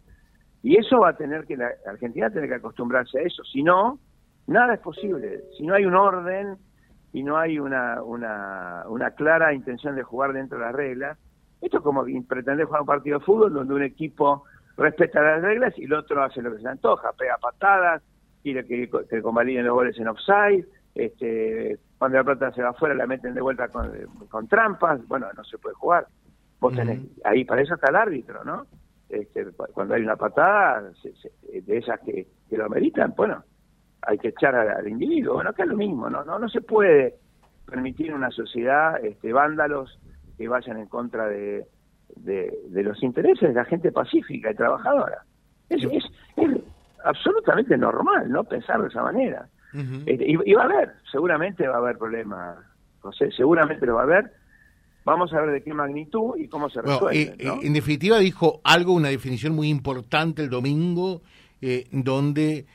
Y 0.63 0.77
eso 0.77 1.01
va 1.01 1.11
a 1.11 1.17
tener 1.17 1.47
que, 1.47 1.57
la 1.57 1.71
Argentina 1.87 2.31
tiene 2.31 2.49
que 2.49 2.55
acostumbrarse 2.55 3.19
a 3.19 3.23
eso. 3.23 3.45
Si 3.45 3.63
no, 3.63 3.99
nada 4.47 4.75
es 4.75 4.81
posible. 4.81 5.43
Si 5.57 5.67
no 5.67 5.75
hay 5.75 5.85
un 5.85 5.95
orden 5.95 6.57
y 7.13 7.23
no 7.23 7.37
hay 7.39 7.59
una, 7.59 8.03
una, 8.03 8.85
una 8.89 9.11
clara 9.13 9.55
intención 9.55 9.97
de 9.97 10.03
jugar 10.03 10.33
dentro 10.33 10.59
de 10.59 10.65
las 10.65 10.75
reglas, 10.75 11.19
esto 11.61 11.79
es 11.79 11.83
como 11.83 12.05
pretender 12.29 12.67
jugar 12.67 12.83
un 12.83 12.87
partido 12.87 13.19
de 13.19 13.25
fútbol 13.25 13.53
donde 13.53 13.75
un 13.75 13.83
equipo 13.83 14.45
respeta 14.77 15.21
las 15.21 15.43
reglas 15.43 15.77
y 15.79 15.85
el 15.85 15.93
otro 15.93 16.23
hace 16.23 16.41
lo 16.41 16.51
que 16.53 16.59
se 16.59 16.63
le 16.65 16.71
antoja, 16.71 17.13
pega 17.13 17.37
patadas, 17.39 18.03
quiere 18.43 18.65
que, 18.67 18.89
que 19.11 19.23
convaliden 19.23 19.67
los 19.67 19.75
goles 19.75 19.99
en 19.99 20.09
offside, 20.09 20.67
este, 20.95 21.79
cuando 21.99 22.19
la 22.19 22.25
plata 22.25 22.53
se 22.53 22.63
va 22.63 22.71
afuera 22.71 22.95
la 22.95 23.07
meten 23.07 23.35
de 23.35 23.41
vuelta 23.41 23.69
con, 23.69 23.91
con 24.29 24.49
trampas, 24.49 25.07
bueno, 25.09 25.27
no 25.37 25.45
se 25.45 25.59
puede 25.59 25.75
jugar. 25.75 26.07
Vos 26.61 26.75
tenés, 26.75 27.01
ahí 27.25 27.45
para 27.45 27.63
eso 27.63 27.75
está 27.75 27.91
el 27.91 27.97
árbitro, 27.97 28.45
¿no? 28.45 28.67
Este, 29.09 29.47
cuando 29.73 29.95
hay 29.95 30.03
una 30.03 30.17
patada 30.17 30.83
de 30.83 31.79
esas 31.79 32.01
que, 32.01 32.27
lo 32.51 32.65
ameritan, 32.67 33.15
bueno, 33.17 33.45
hay 34.09 34.19
que 34.19 34.29
echar 34.29 34.55
al, 34.55 34.89
individuo. 34.89 35.35
Bueno, 35.35 35.51
acá 35.51 35.65
es 35.65 35.69
lo 35.69 35.77
mismo, 35.77 36.09
¿no? 36.09 36.25
No, 36.25 36.39
no 36.39 36.49
se 36.49 36.63
puede 36.63 37.17
permitir 37.67 38.15
una 38.15 38.31
sociedad 38.31 39.05
este, 39.05 39.33
vándalos 39.33 39.99
que 40.39 40.49
vayan 40.49 40.79
en 40.79 40.87
contra 40.87 41.27
de, 41.27 41.67
de, 42.17 42.83
los 42.83 43.03
intereses 43.03 43.51
de 43.51 43.55
la 43.55 43.67
gente 43.67 43.93
pacífica 43.93 44.51
y 44.51 44.55
trabajadora. 44.55 45.25
Es, 45.69 45.85
es, 45.85 46.05
absolutamente 47.05 47.77
normal, 47.77 48.31
¿no? 48.31 48.45
Pensar 48.45 48.81
de 48.81 48.89
esa 48.89 49.03
manera. 49.03 49.47
Este, 50.07 50.25
y, 50.27 50.55
va 50.55 50.63
a 50.63 50.65
haber, 50.65 50.95
seguramente 51.13 51.69
va 51.69 51.75
a 51.75 51.79
haber 51.79 51.99
problemas, 51.99 52.57
José, 53.01 53.31
seguramente 53.37 53.85
lo 53.85 53.97
va 53.97 54.01
a 54.01 54.05
haber. 54.05 54.33
Vamos 55.05 55.33
a 55.35 55.41
ver 55.43 55.51
de 55.51 55.63
qué 55.63 55.75
magnitud 55.75 56.37
y 56.39 56.49
cómo 56.49 56.71
se 56.71 56.81
resuelve. 56.81 57.21
Eh, 57.21 57.35
eh, 57.39 57.61
en 57.63 57.75
definitiva, 57.75 58.19
dijo 58.19 58.63
algo, 58.65 58.95
una 58.95 59.09
definición 59.09 59.55
muy 59.55 59.69
importante 59.69 60.43
el 60.43 60.49
domingo, 60.49 61.21
eh, 61.61 61.87
donde 61.93 62.67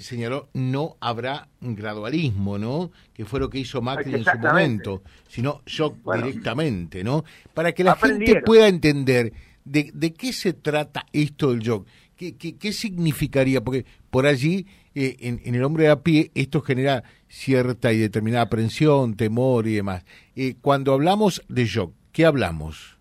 señaló 0.00 0.48
no 0.54 0.96
habrá 1.00 1.48
gradualismo, 1.60 2.58
¿no? 2.58 2.90
Que 3.14 3.24
fue 3.24 3.40
lo 3.40 3.48
que 3.48 3.58
hizo 3.58 3.80
Macri 3.80 4.14
en 4.14 4.24
su 4.24 4.38
momento, 4.38 5.02
sino 5.28 5.62
shock 5.64 5.96
directamente, 6.14 7.02
¿no? 7.02 7.24
Para 7.54 7.72
que 7.72 7.84
la 7.84 7.96
gente 7.96 8.42
pueda 8.42 8.68
entender 8.68 9.32
de, 9.64 9.90
de 9.94 10.12
qué 10.12 10.32
se 10.32 10.52
trata 10.52 11.06
esto 11.12 11.50
del 11.50 11.60
shock. 11.60 11.86
¿Qué, 12.20 12.36
qué, 12.36 12.72
significaría? 12.72 13.62
Porque 13.62 13.86
por 14.10 14.26
allí, 14.26 14.66
eh, 14.94 15.16
en, 15.20 15.54
el 15.54 15.64
hombre 15.64 15.84
de 15.84 15.90
a 15.90 16.02
pie, 16.02 16.30
esto 16.34 16.60
genera 16.60 17.02
cierta 17.28 17.92
y 17.92 17.98
determinada 17.98 18.42
aprensión, 18.42 19.16
temor 19.16 19.66
y 19.66 19.76
demás. 19.76 20.04
Eh, 20.36 20.56
cuando 20.60 20.92
hablamos 20.92 21.42
de 21.48 21.64
shock, 21.64 21.94
¿qué 22.12 22.26
hablamos? 22.26 22.98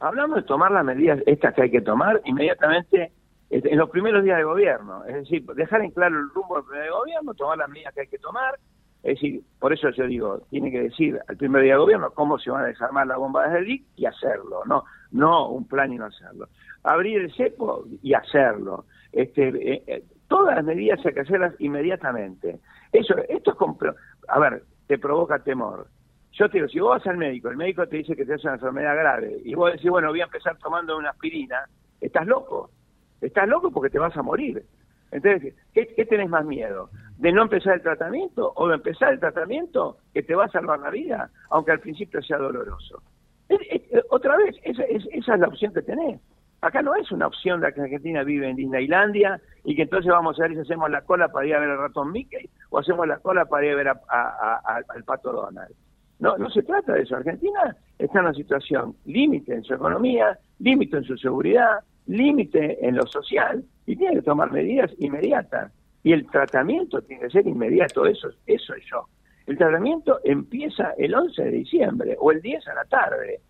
Hablamos 0.00 0.36
de 0.36 0.42
tomar 0.42 0.70
las 0.70 0.84
medidas 0.84 1.20
estas 1.24 1.54
que 1.54 1.62
hay 1.62 1.70
que 1.70 1.80
tomar 1.80 2.20
inmediatamente 2.26 3.10
en 3.50 3.78
los 3.78 3.90
primeros 3.90 4.24
días 4.24 4.38
de 4.38 4.44
gobierno. 4.44 5.04
Es 5.04 5.14
decir, 5.14 5.44
dejar 5.54 5.82
en 5.82 5.90
claro 5.90 6.18
el 6.18 6.30
rumbo 6.30 6.56
del 6.56 6.64
primer 6.64 6.90
gobierno, 6.90 7.34
tomar 7.34 7.58
las 7.58 7.68
medidas 7.68 7.94
que 7.94 8.02
hay 8.02 8.08
que 8.08 8.18
tomar. 8.18 8.58
Es 9.02 9.20
decir, 9.20 9.40
por 9.60 9.72
eso 9.72 9.90
yo 9.90 10.06
digo, 10.06 10.40
tiene 10.50 10.70
que 10.70 10.82
decir 10.82 11.20
al 11.28 11.36
primer 11.36 11.62
día 11.62 11.74
de 11.74 11.78
gobierno 11.78 12.10
cómo 12.10 12.38
se 12.38 12.50
van 12.50 12.64
a 12.64 12.66
desarmar 12.66 13.06
las 13.06 13.18
bombas 13.18 13.52
de 13.52 13.60
LIC 13.60 13.84
y 13.96 14.06
hacerlo, 14.06 14.62
no, 14.66 14.84
no 15.12 15.50
un 15.50 15.68
plan 15.68 15.92
y 15.92 15.96
no 15.96 16.06
hacerlo 16.06 16.48
abrir 16.86 17.20
el 17.20 17.34
cepo 17.34 17.84
y 18.02 18.14
hacerlo. 18.14 18.84
Este, 19.12 19.48
eh, 19.48 19.82
eh, 19.86 20.04
todas 20.28 20.56
las 20.56 20.64
medidas 20.64 21.04
hay 21.04 21.12
que 21.12 21.20
hacerlas 21.20 21.54
inmediatamente. 21.58 22.60
Eso, 22.92 23.14
esto 23.28 23.50
es 23.52 23.94
a 24.28 24.38
ver, 24.38 24.62
te 24.86 24.98
provoca 24.98 25.40
temor. 25.40 25.88
Yo 26.32 26.48
te 26.48 26.58
digo, 26.58 26.68
si 26.68 26.78
vos 26.78 26.90
vas 26.90 27.06
al 27.06 27.16
médico, 27.16 27.48
el 27.48 27.56
médico 27.56 27.86
te 27.86 27.96
dice 27.96 28.14
que 28.14 28.24
te 28.24 28.34
hace 28.34 28.46
una 28.46 28.54
enfermedad 28.54 28.94
grave 28.94 29.38
y 29.44 29.54
vos 29.54 29.72
decís, 29.72 29.90
bueno, 29.90 30.08
voy 30.08 30.20
a 30.20 30.24
empezar 30.24 30.56
tomando 30.58 30.96
una 30.96 31.10
aspirina, 31.10 31.64
estás 32.00 32.26
loco. 32.26 32.70
Estás 33.20 33.48
loco 33.48 33.70
porque 33.70 33.90
te 33.90 33.98
vas 33.98 34.16
a 34.16 34.22
morir. 34.22 34.64
Entonces, 35.10 35.54
¿qué, 35.72 35.86
¿qué, 35.94 36.04
tenés 36.04 36.28
más 36.28 36.44
miedo? 36.44 36.90
¿De 37.18 37.32
no 37.32 37.42
empezar 37.42 37.74
el 37.74 37.82
tratamiento 37.82 38.52
o 38.56 38.68
de 38.68 38.74
empezar 38.74 39.12
el 39.12 39.20
tratamiento 39.20 39.98
que 40.12 40.22
te 40.22 40.34
va 40.34 40.46
a 40.46 40.50
salvar 40.50 40.80
la 40.80 40.90
vida, 40.90 41.30
aunque 41.50 41.72
al 41.72 41.80
principio 41.80 42.22
sea 42.22 42.38
doloroso? 42.38 43.02
otra 44.10 44.36
vez, 44.36 44.56
esa, 44.62 44.82
es 44.84 45.26
la 45.26 45.48
opción 45.48 45.72
que 45.72 45.82
tenés. 45.82 46.20
Acá 46.62 46.82
no 46.82 46.94
es 46.94 47.10
una 47.12 47.26
opción 47.26 47.60
de 47.60 47.72
que 47.72 47.82
Argentina 47.82 48.24
vive 48.24 48.48
en 48.48 48.56
Disneylandia 48.56 49.40
y 49.64 49.76
que 49.76 49.82
entonces 49.82 50.10
vamos 50.10 50.38
a 50.38 50.44
ver 50.44 50.54
si 50.54 50.60
hacemos 50.60 50.90
la 50.90 51.02
cola 51.02 51.28
para 51.28 51.46
ir 51.46 51.54
a 51.54 51.60
ver 51.60 51.70
al 51.70 51.78
ratón 51.78 52.12
Mickey 52.12 52.48
o 52.70 52.78
hacemos 52.78 53.06
la 53.06 53.18
cola 53.18 53.44
para 53.44 53.66
ir 53.66 53.72
a 53.72 53.76
ver 53.76 53.88
al 53.88 55.04
pato 55.04 55.32
Donald. 55.32 55.72
No, 56.18 56.36
no 56.38 56.48
se 56.50 56.62
trata 56.62 56.94
de 56.94 57.02
eso. 57.02 57.16
Argentina 57.16 57.76
está 57.98 58.18
en 58.18 58.24
una 58.24 58.34
situación 58.34 58.96
límite 59.04 59.54
en 59.54 59.64
su 59.64 59.74
economía, 59.74 60.38
límite 60.58 60.96
en 60.96 61.04
su 61.04 61.16
seguridad, 61.18 61.80
límite 62.06 62.86
en 62.86 62.96
lo 62.96 63.06
social 63.06 63.64
y 63.86 63.96
tiene 63.96 64.16
que 64.16 64.22
tomar 64.22 64.52
medidas 64.52 64.90
inmediatas. 64.98 65.72
Y 66.02 66.12
el 66.12 66.26
tratamiento 66.26 67.02
tiene 67.02 67.22
que 67.22 67.30
ser 67.30 67.46
inmediato, 67.46 68.06
eso, 68.06 68.28
eso 68.46 68.74
es 68.74 68.84
yo. 68.90 69.06
El 69.46 69.56
tratamiento 69.56 70.20
empieza 70.24 70.92
el 70.98 71.14
11 71.14 71.42
de 71.44 71.50
diciembre 71.50 72.16
o 72.18 72.32
el 72.32 72.42
10 72.42 72.66
a 72.68 72.74
la 72.74 72.84
tarde 72.84 73.40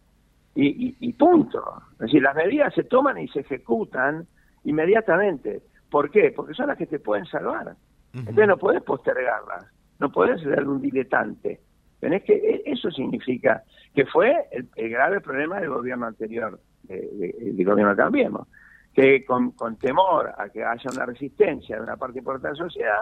y, 0.54 1.12
punto. 1.12 1.62
Es 1.92 1.98
decir, 1.98 2.22
las 2.22 2.34
medidas 2.34 2.74
se 2.74 2.84
toman 2.84 3.18
y 3.18 3.28
se 3.28 3.40
ejecutan 3.40 4.26
inmediatamente. 4.64 5.62
¿Por 5.90 6.10
qué? 6.10 6.32
Porque 6.34 6.54
son 6.54 6.68
las 6.68 6.78
que 6.78 6.86
te 6.86 6.98
pueden 6.98 7.26
salvar. 7.26 7.76
Entonces 8.14 8.48
no 8.48 8.56
puedes 8.56 8.82
postergarlas, 8.82 9.66
no 9.98 10.10
puedes 10.10 10.40
ser 10.40 10.66
un 10.66 10.80
diletante. 10.80 11.60
Tenés 12.06 12.22
que, 12.22 12.34
e, 12.34 12.62
eso 12.66 12.88
significa 12.92 13.64
que 13.92 14.06
fue 14.06 14.32
el, 14.52 14.68
grave 14.88 15.20
problema 15.20 15.58
del 15.58 15.70
gobierno 15.70 16.06
anterior, 16.06 16.60
del 16.84 17.64
gobierno 17.64 17.90
de 17.90 17.96
Cambiemos, 17.96 18.46
que 18.94 19.24
con, 19.24 19.52
temor 19.80 20.32
a 20.38 20.48
que 20.50 20.62
haya 20.62 20.88
una 20.92 21.04
resistencia 21.04 21.74
de 21.74 21.82
una 21.82 21.96
parte 21.96 22.20
importante 22.20 22.46
de 22.46 22.54
la 22.54 22.64
sociedad, 22.64 23.00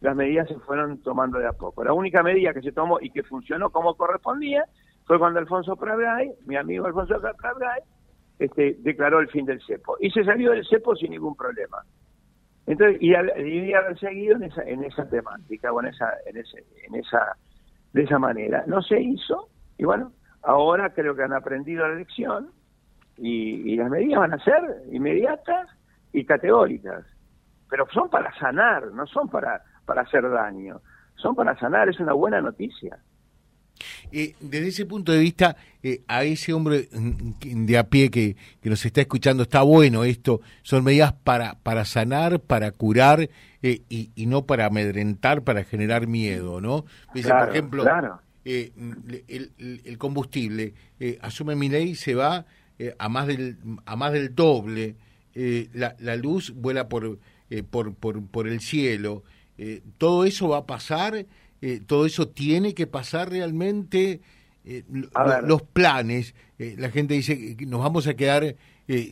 las 0.00 0.16
medidas 0.16 0.48
se 0.48 0.56
fueron 0.56 0.98
tomando 0.98 1.38
de 1.38 1.46
a 1.46 1.52
poco. 1.52 1.84
La 1.84 1.92
única 1.92 2.24
medida 2.24 2.52
que 2.52 2.60
se 2.60 2.72
tomó 2.72 2.98
y 3.00 3.10
que 3.10 3.22
funcionó 3.22 3.70
como 3.70 3.94
correspondía 3.94 4.64
fue 5.06 5.20
cuando 5.20 5.38
Alfonso 5.38 5.76
Prabray, 5.76 6.32
mi 6.46 6.56
amigo 6.56 6.86
Alfonso 6.86 7.20
Prabray, 7.20 7.82
este, 8.40 8.78
declaró 8.80 9.20
el 9.20 9.28
fin 9.28 9.46
del 9.46 9.62
cepo. 9.64 9.96
Y 10.00 10.10
se 10.10 10.24
salió 10.24 10.50
del 10.50 10.66
cepo 10.66 10.96
sin 10.96 11.12
ningún 11.12 11.36
problema. 11.36 11.84
Entonces, 12.66 13.00
y, 13.00 13.10
y 13.12 13.74
haber 13.74 13.96
seguido 14.00 14.34
en 14.34 14.42
esa, 14.42 14.62
en 14.64 14.82
esa 14.82 15.08
temática, 15.08 15.72
o 15.72 15.80
en 15.80 15.86
esa, 15.86 16.14
en, 16.26 16.36
ese, 16.36 16.64
en 16.88 16.96
esa, 16.96 17.36
de 17.92 18.02
esa 18.02 18.18
manera. 18.18 18.64
No 18.66 18.82
se 18.82 19.00
hizo, 19.00 19.48
y 19.78 19.84
bueno, 19.84 20.12
ahora 20.42 20.92
creo 20.94 21.14
que 21.14 21.22
han 21.22 21.32
aprendido 21.32 21.86
la 21.86 21.94
lección, 21.94 22.50
y, 23.20 23.76
las 23.76 23.90
medidas 23.90 24.20
van 24.20 24.32
a 24.32 24.42
ser 24.42 24.62
inmediatas 24.92 25.68
y 26.12 26.24
categóricas. 26.24 27.04
Pero 27.68 27.86
son 27.92 28.08
para 28.08 28.36
sanar, 28.38 28.90
no 28.92 29.06
son 29.06 29.28
para, 29.28 29.62
para 29.84 30.02
hacer 30.02 30.28
daño. 30.28 30.80
Son 31.16 31.34
para 31.34 31.56
sanar, 31.58 31.88
es 31.88 32.00
una 32.00 32.14
buena 32.14 32.40
noticia. 32.40 32.98
Eh, 34.10 34.34
desde 34.40 34.68
ese 34.68 34.86
punto 34.86 35.12
de 35.12 35.18
vista, 35.18 35.56
eh, 35.82 36.02
a 36.08 36.24
ese 36.24 36.52
hombre 36.52 36.88
mm, 36.92 37.66
de 37.66 37.78
a 37.78 37.84
pie 37.84 38.10
que, 38.10 38.36
que, 38.60 38.70
nos 38.70 38.84
está 38.84 39.02
escuchando, 39.02 39.42
está 39.42 39.62
bueno 39.62 40.04
esto, 40.04 40.40
son 40.62 40.84
medidas 40.84 41.12
para, 41.12 41.54
para 41.62 41.84
sanar, 41.84 42.40
para 42.40 42.72
curar 42.72 43.28
eh, 43.62 43.82
y, 43.88 44.10
y, 44.14 44.26
no 44.26 44.46
para 44.46 44.66
amedrentar, 44.66 45.42
para 45.42 45.64
generar 45.64 46.06
miedo, 46.06 46.60
¿no? 46.60 46.84
por 47.12 47.48
ejemplo, 47.50 47.84
eh, 48.44 48.72
el, 49.28 49.52
el, 49.84 49.98
combustible, 49.98 50.74
asume 51.20 51.56
mi 51.56 51.68
ley, 51.68 51.94
se 51.94 52.14
va 52.14 52.46
a, 52.98 53.08
más 53.08 53.26
del, 53.26 53.58
a 53.84 53.96
más 53.96 54.12
del 54.12 54.34
doble, 54.34 54.96
la, 55.34 55.94
la, 55.98 56.16
luz 56.16 56.52
vuela 56.54 56.88
por, 56.88 57.18
por, 57.70 57.94
por, 57.94 58.26
por 58.26 58.48
el 58.48 58.60
cielo, 58.60 59.24
todo 59.98 60.24
eso 60.24 60.48
va 60.48 60.58
a 60.58 60.66
pasar 60.66 61.26
eh, 61.62 61.80
todo 61.86 62.06
eso 62.06 62.28
tiene 62.28 62.74
que 62.74 62.86
pasar 62.86 63.28
realmente, 63.30 64.20
eh, 64.64 64.84
los 65.42 65.62
planes, 65.62 66.34
eh, 66.58 66.74
la 66.78 66.90
gente 66.90 67.14
dice 67.14 67.56
que 67.56 67.66
nos 67.66 67.80
vamos 67.80 68.06
a 68.06 68.14
quedar 68.14 68.56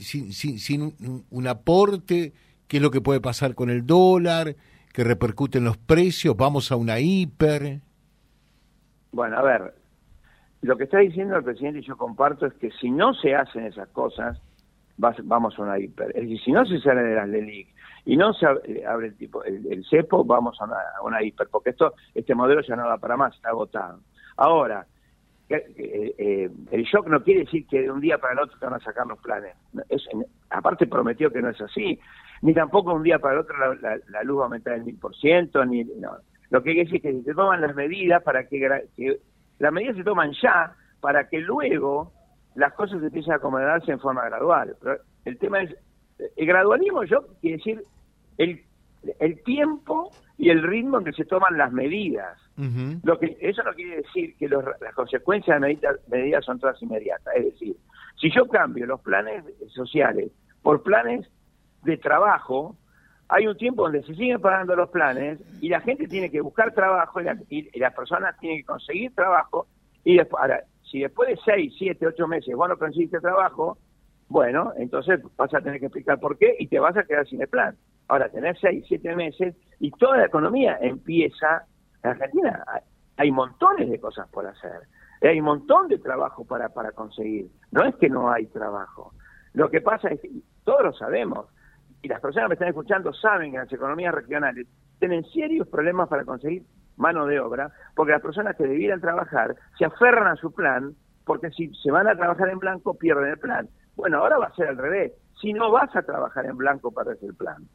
sin, 0.00 0.32
sin, 0.32 0.58
sin 0.58 1.24
un, 1.30 1.46
aporte, 1.46 2.32
qué 2.68 2.76
es 2.76 2.82
lo 2.82 2.90
que 2.90 3.00
puede 3.00 3.20
pasar 3.20 3.54
con 3.54 3.70
el 3.70 3.86
dólar, 3.86 4.54
que 4.92 5.04
repercute 5.04 5.58
en 5.58 5.64
los 5.64 5.76
precios, 5.76 6.36
vamos 6.36 6.70
a 6.70 6.76
una 6.76 7.00
hiper. 7.00 7.80
Bueno, 9.12 9.38
a 9.38 9.42
ver, 9.42 9.74
lo 10.62 10.76
que 10.76 10.84
está 10.84 10.98
diciendo 10.98 11.36
el 11.36 11.44
presidente 11.44 11.80
y 11.80 11.82
yo 11.82 11.96
comparto 11.96 12.46
es 12.46 12.54
que 12.54 12.70
si 12.72 12.90
no 12.90 13.14
se 13.14 13.34
hacen 13.34 13.64
esas 13.64 13.88
cosas, 13.88 14.40
vamos 14.96 15.58
a 15.58 15.62
una 15.62 15.78
hiper. 15.78 16.10
Es 16.10 16.22
decir, 16.22 16.40
si 16.44 16.52
no 16.52 16.64
se 16.66 16.80
sale 16.80 17.02
de 17.02 17.14
las 17.14 17.28
LELIC, 17.28 17.68
y 18.04 18.16
no 18.16 18.32
se 18.32 18.46
abre, 18.46 19.08
el 19.08 19.16
tipo 19.16 19.44
el, 19.44 19.84
cepo, 19.88 20.24
vamos 20.24 20.56
a 20.60 21.02
una, 21.02 21.22
hiper, 21.22 21.48
porque 21.50 21.70
esto 21.70 21.94
este 22.14 22.34
modelo 22.34 22.62
ya 22.62 22.74
no 22.74 22.88
da 22.88 22.96
para 22.96 23.18
más, 23.18 23.34
está 23.34 23.50
agotado. 23.50 24.00
Ahora, 24.36 24.86
eh, 25.50 26.14
eh, 26.16 26.50
el 26.70 26.84
shock 26.84 27.06
no 27.08 27.22
quiere 27.22 27.40
decir 27.40 27.66
que 27.66 27.82
de 27.82 27.90
un 27.90 28.00
día 28.00 28.18
para 28.18 28.32
el 28.32 28.38
otro 28.40 28.58
te 28.58 28.64
van 28.64 28.74
a 28.74 28.84
sacar 28.84 29.06
los 29.06 29.18
planes. 29.18 29.54
Es, 29.90 30.04
aparte 30.48 30.86
prometió 30.86 31.30
que 31.30 31.42
no 31.42 31.50
es 31.50 31.60
así, 31.60 32.00
ni 32.42 32.54
tampoco 32.54 32.94
un 32.94 33.02
día 33.02 33.18
para 33.18 33.34
el 33.34 33.40
otro 33.40 33.56
la, 33.74 34.22
luz 34.22 34.38
va 34.38 34.42
a 34.42 34.44
aumentar 34.44 34.74
el 34.74 34.84
mil 34.84 34.96
por 34.98 35.14
ciento, 35.16 35.64
ni 35.64 35.84
no. 35.84 36.12
Lo 36.50 36.62
que 36.62 36.72
quiere 36.72 36.90
decir 36.90 37.06
es 37.06 37.16
que 37.16 37.22
se 37.22 37.34
toman 37.34 37.60
las 37.60 37.74
medidas 37.74 38.22
para 38.22 38.44
que, 38.46 38.58
que 38.96 39.20
las 39.58 39.72
medidas 39.72 39.96
se 39.96 40.04
toman 40.04 40.32
ya 40.40 40.74
para 41.00 41.28
que 41.28 41.38
luego 41.40 42.12
las 42.54 42.72
cosas 42.74 43.02
empiecen 43.02 43.32
a 43.32 43.36
acomodarse 43.36 43.92
en 43.92 44.00
forma 44.00 44.24
gradual. 44.24 44.76
Pero 44.80 44.98
el 45.24 45.38
tema 45.38 45.62
es, 45.62 45.74
el 46.36 46.46
gradualismo 46.46 47.04
yo 47.04 47.26
quiere 47.40 47.58
decir 47.58 47.82
el, 48.38 48.62
el 49.20 49.42
tiempo 49.42 50.10
y 50.36 50.50
el 50.50 50.62
ritmo 50.62 50.98
en 50.98 51.04
que 51.04 51.12
se 51.12 51.24
toman 51.24 51.56
las 51.58 51.72
medidas. 51.72 52.38
Lo 53.04 53.18
que 53.20 53.36
Eso 53.40 53.62
no 53.62 53.72
quiere 53.72 53.98
decir 53.98 54.36
que 54.36 54.48
las 54.48 54.94
consecuencias 54.94 55.56
de 55.56 55.60
medidas, 55.60 55.96
medidas 56.08 56.44
son 56.44 56.58
todas 56.58 56.80
inmediatas. 56.82 57.32
Es 57.36 57.44
decir, 57.52 57.76
si 58.20 58.30
yo 58.34 58.48
cambio 58.48 58.86
los 58.86 59.00
planes 59.00 59.44
sociales 59.68 60.32
por 60.62 60.82
planes 60.82 61.28
de 61.88 61.96
trabajo, 61.96 62.76
hay 63.28 63.46
un 63.46 63.56
tiempo 63.56 63.82
donde 63.82 64.02
se 64.02 64.14
siguen 64.14 64.40
pagando 64.40 64.76
los 64.76 64.90
planes 64.90 65.38
y 65.60 65.68
la 65.68 65.80
gente 65.80 66.06
tiene 66.06 66.30
que 66.30 66.40
buscar 66.40 66.72
trabajo 66.72 67.20
y, 67.48 67.78
las 67.78 67.94
personas 67.94 68.38
tienen 68.38 68.58
que 68.58 68.64
conseguir 68.64 69.14
trabajo 69.14 69.66
y 70.04 70.16
después, 70.16 70.40
ahora, 70.40 70.62
si 70.90 71.00
después 71.00 71.28
de 71.28 71.38
seis, 71.44 71.74
siete, 71.76 72.06
ocho 72.06 72.26
meses 72.26 72.54
vos 72.54 72.68
no 72.68 72.78
conseguiste 72.78 73.20
trabajo, 73.20 73.76
bueno, 74.28 74.72
entonces 74.76 75.20
vas 75.36 75.52
a 75.52 75.60
tener 75.60 75.80
que 75.80 75.86
explicar 75.86 76.18
por 76.20 76.38
qué 76.38 76.56
y 76.58 76.68
te 76.68 76.78
vas 76.78 76.96
a 76.96 77.04
quedar 77.04 77.26
sin 77.26 77.40
el 77.42 77.48
plan. 77.48 77.76
Ahora, 78.08 78.30
tener 78.30 78.56
seis, 78.58 78.84
siete 78.88 79.14
meses 79.14 79.54
y 79.80 79.90
toda 79.90 80.18
la 80.18 80.26
economía 80.26 80.78
empieza. 80.80 81.64
En 82.02 82.10
Argentina 82.10 82.64
hay 83.16 83.30
montones 83.30 83.90
de 83.90 84.00
cosas 84.00 84.28
por 84.28 84.46
hacer. 84.46 84.82
Hay 85.20 85.40
un 85.40 85.46
montón 85.46 85.88
de 85.88 85.98
trabajo 85.98 86.44
para, 86.44 86.68
para 86.68 86.92
conseguir. 86.92 87.48
No 87.72 87.84
es 87.84 87.94
que 87.96 88.08
no 88.08 88.30
hay 88.30 88.46
trabajo. 88.46 89.12
Lo 89.52 89.68
que 89.68 89.80
pasa 89.80 90.08
es 90.08 90.20
que 90.20 90.30
todos 90.64 90.82
lo 90.82 90.92
sabemos. 90.92 91.46
Y 92.02 92.08
las 92.08 92.20
personas 92.20 92.46
que 92.46 92.48
me 92.50 92.54
están 92.54 92.68
escuchando 92.68 93.12
saben 93.12 93.52
que 93.52 93.58
las 93.58 93.72
economías 93.72 94.14
regionales 94.14 94.66
tienen 94.98 95.24
serios 95.24 95.68
problemas 95.68 96.08
para 96.08 96.24
conseguir 96.24 96.62
mano 96.96 97.26
de 97.26 97.40
obra, 97.40 97.70
porque 97.94 98.12
las 98.12 98.22
personas 98.22 98.56
que 98.56 98.64
debieran 98.64 99.00
trabajar 99.00 99.54
se 99.78 99.84
aferran 99.84 100.28
a 100.28 100.36
su 100.36 100.52
plan, 100.52 100.94
porque 101.24 101.50
si 101.50 101.72
se 101.74 101.90
van 101.90 102.08
a 102.08 102.16
trabajar 102.16 102.48
en 102.48 102.58
blanco 102.58 102.94
pierden 102.94 103.30
el 103.30 103.38
plan. 103.38 103.68
Bueno, 103.96 104.18
ahora 104.18 104.38
va 104.38 104.46
a 104.46 104.54
ser 104.54 104.68
al 104.68 104.78
revés. 104.78 105.12
Si 105.40 105.52
no 105.52 105.70
vas 105.70 105.94
a 105.94 106.02
trabajar 106.02 106.46
en 106.46 106.56
blanco, 106.56 106.92
perdes 106.92 107.22
el 107.22 107.34
plan. 107.34 107.68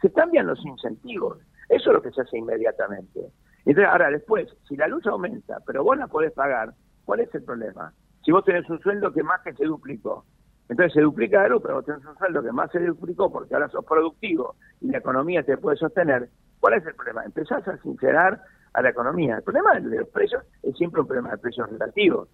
se 0.00 0.12
cambian 0.12 0.46
los 0.46 0.64
incentivos. 0.64 1.38
Eso 1.68 1.90
es 1.90 1.94
lo 1.94 2.02
que 2.02 2.10
se 2.10 2.22
hace 2.22 2.38
inmediatamente. 2.38 3.20
Entonces, 3.64 3.90
ahora 3.90 4.10
después, 4.10 4.48
si 4.68 4.76
la 4.76 4.88
luz 4.88 5.06
aumenta, 5.06 5.58
pero 5.66 5.84
vos 5.84 5.96
la 5.96 6.08
podés 6.08 6.32
pagar, 6.32 6.74
¿cuál 7.04 7.20
es 7.20 7.34
el 7.34 7.44
problema? 7.44 7.92
Si 8.24 8.32
vos 8.32 8.44
tenés 8.44 8.68
un 8.68 8.80
sueldo 8.80 9.12
que 9.12 9.22
más 9.22 9.40
que 9.42 9.52
se 9.54 9.64
duplicó, 9.64 10.24
entonces 10.72 10.94
se 10.94 11.02
duplica 11.02 11.46
luz, 11.48 11.60
pero 11.62 11.74
vos 11.74 11.84
tenés 11.84 12.04
un 12.06 12.16
sueldo 12.16 12.42
que 12.42 12.50
más 12.50 12.70
se 12.70 12.80
duplicó 12.80 13.30
porque 13.30 13.54
ahora 13.54 13.68
sos 13.68 13.84
productivo 13.84 14.56
y 14.80 14.88
la 14.88 14.98
economía 14.98 15.42
te 15.42 15.58
puede 15.58 15.76
sostener, 15.76 16.30
¿cuál 16.60 16.74
es 16.74 16.86
el 16.86 16.94
problema? 16.94 17.24
Empezás 17.24 17.68
a 17.68 17.76
sincerar 17.76 18.42
a 18.72 18.82
la 18.82 18.88
economía. 18.88 19.36
El 19.36 19.42
problema 19.42 19.78
de 19.78 19.98
los 19.98 20.08
precios 20.08 20.42
es 20.62 20.74
siempre 20.78 21.02
un 21.02 21.06
problema 21.06 21.30
de 21.30 21.38
precios 21.38 21.68
relativos. 21.70 22.30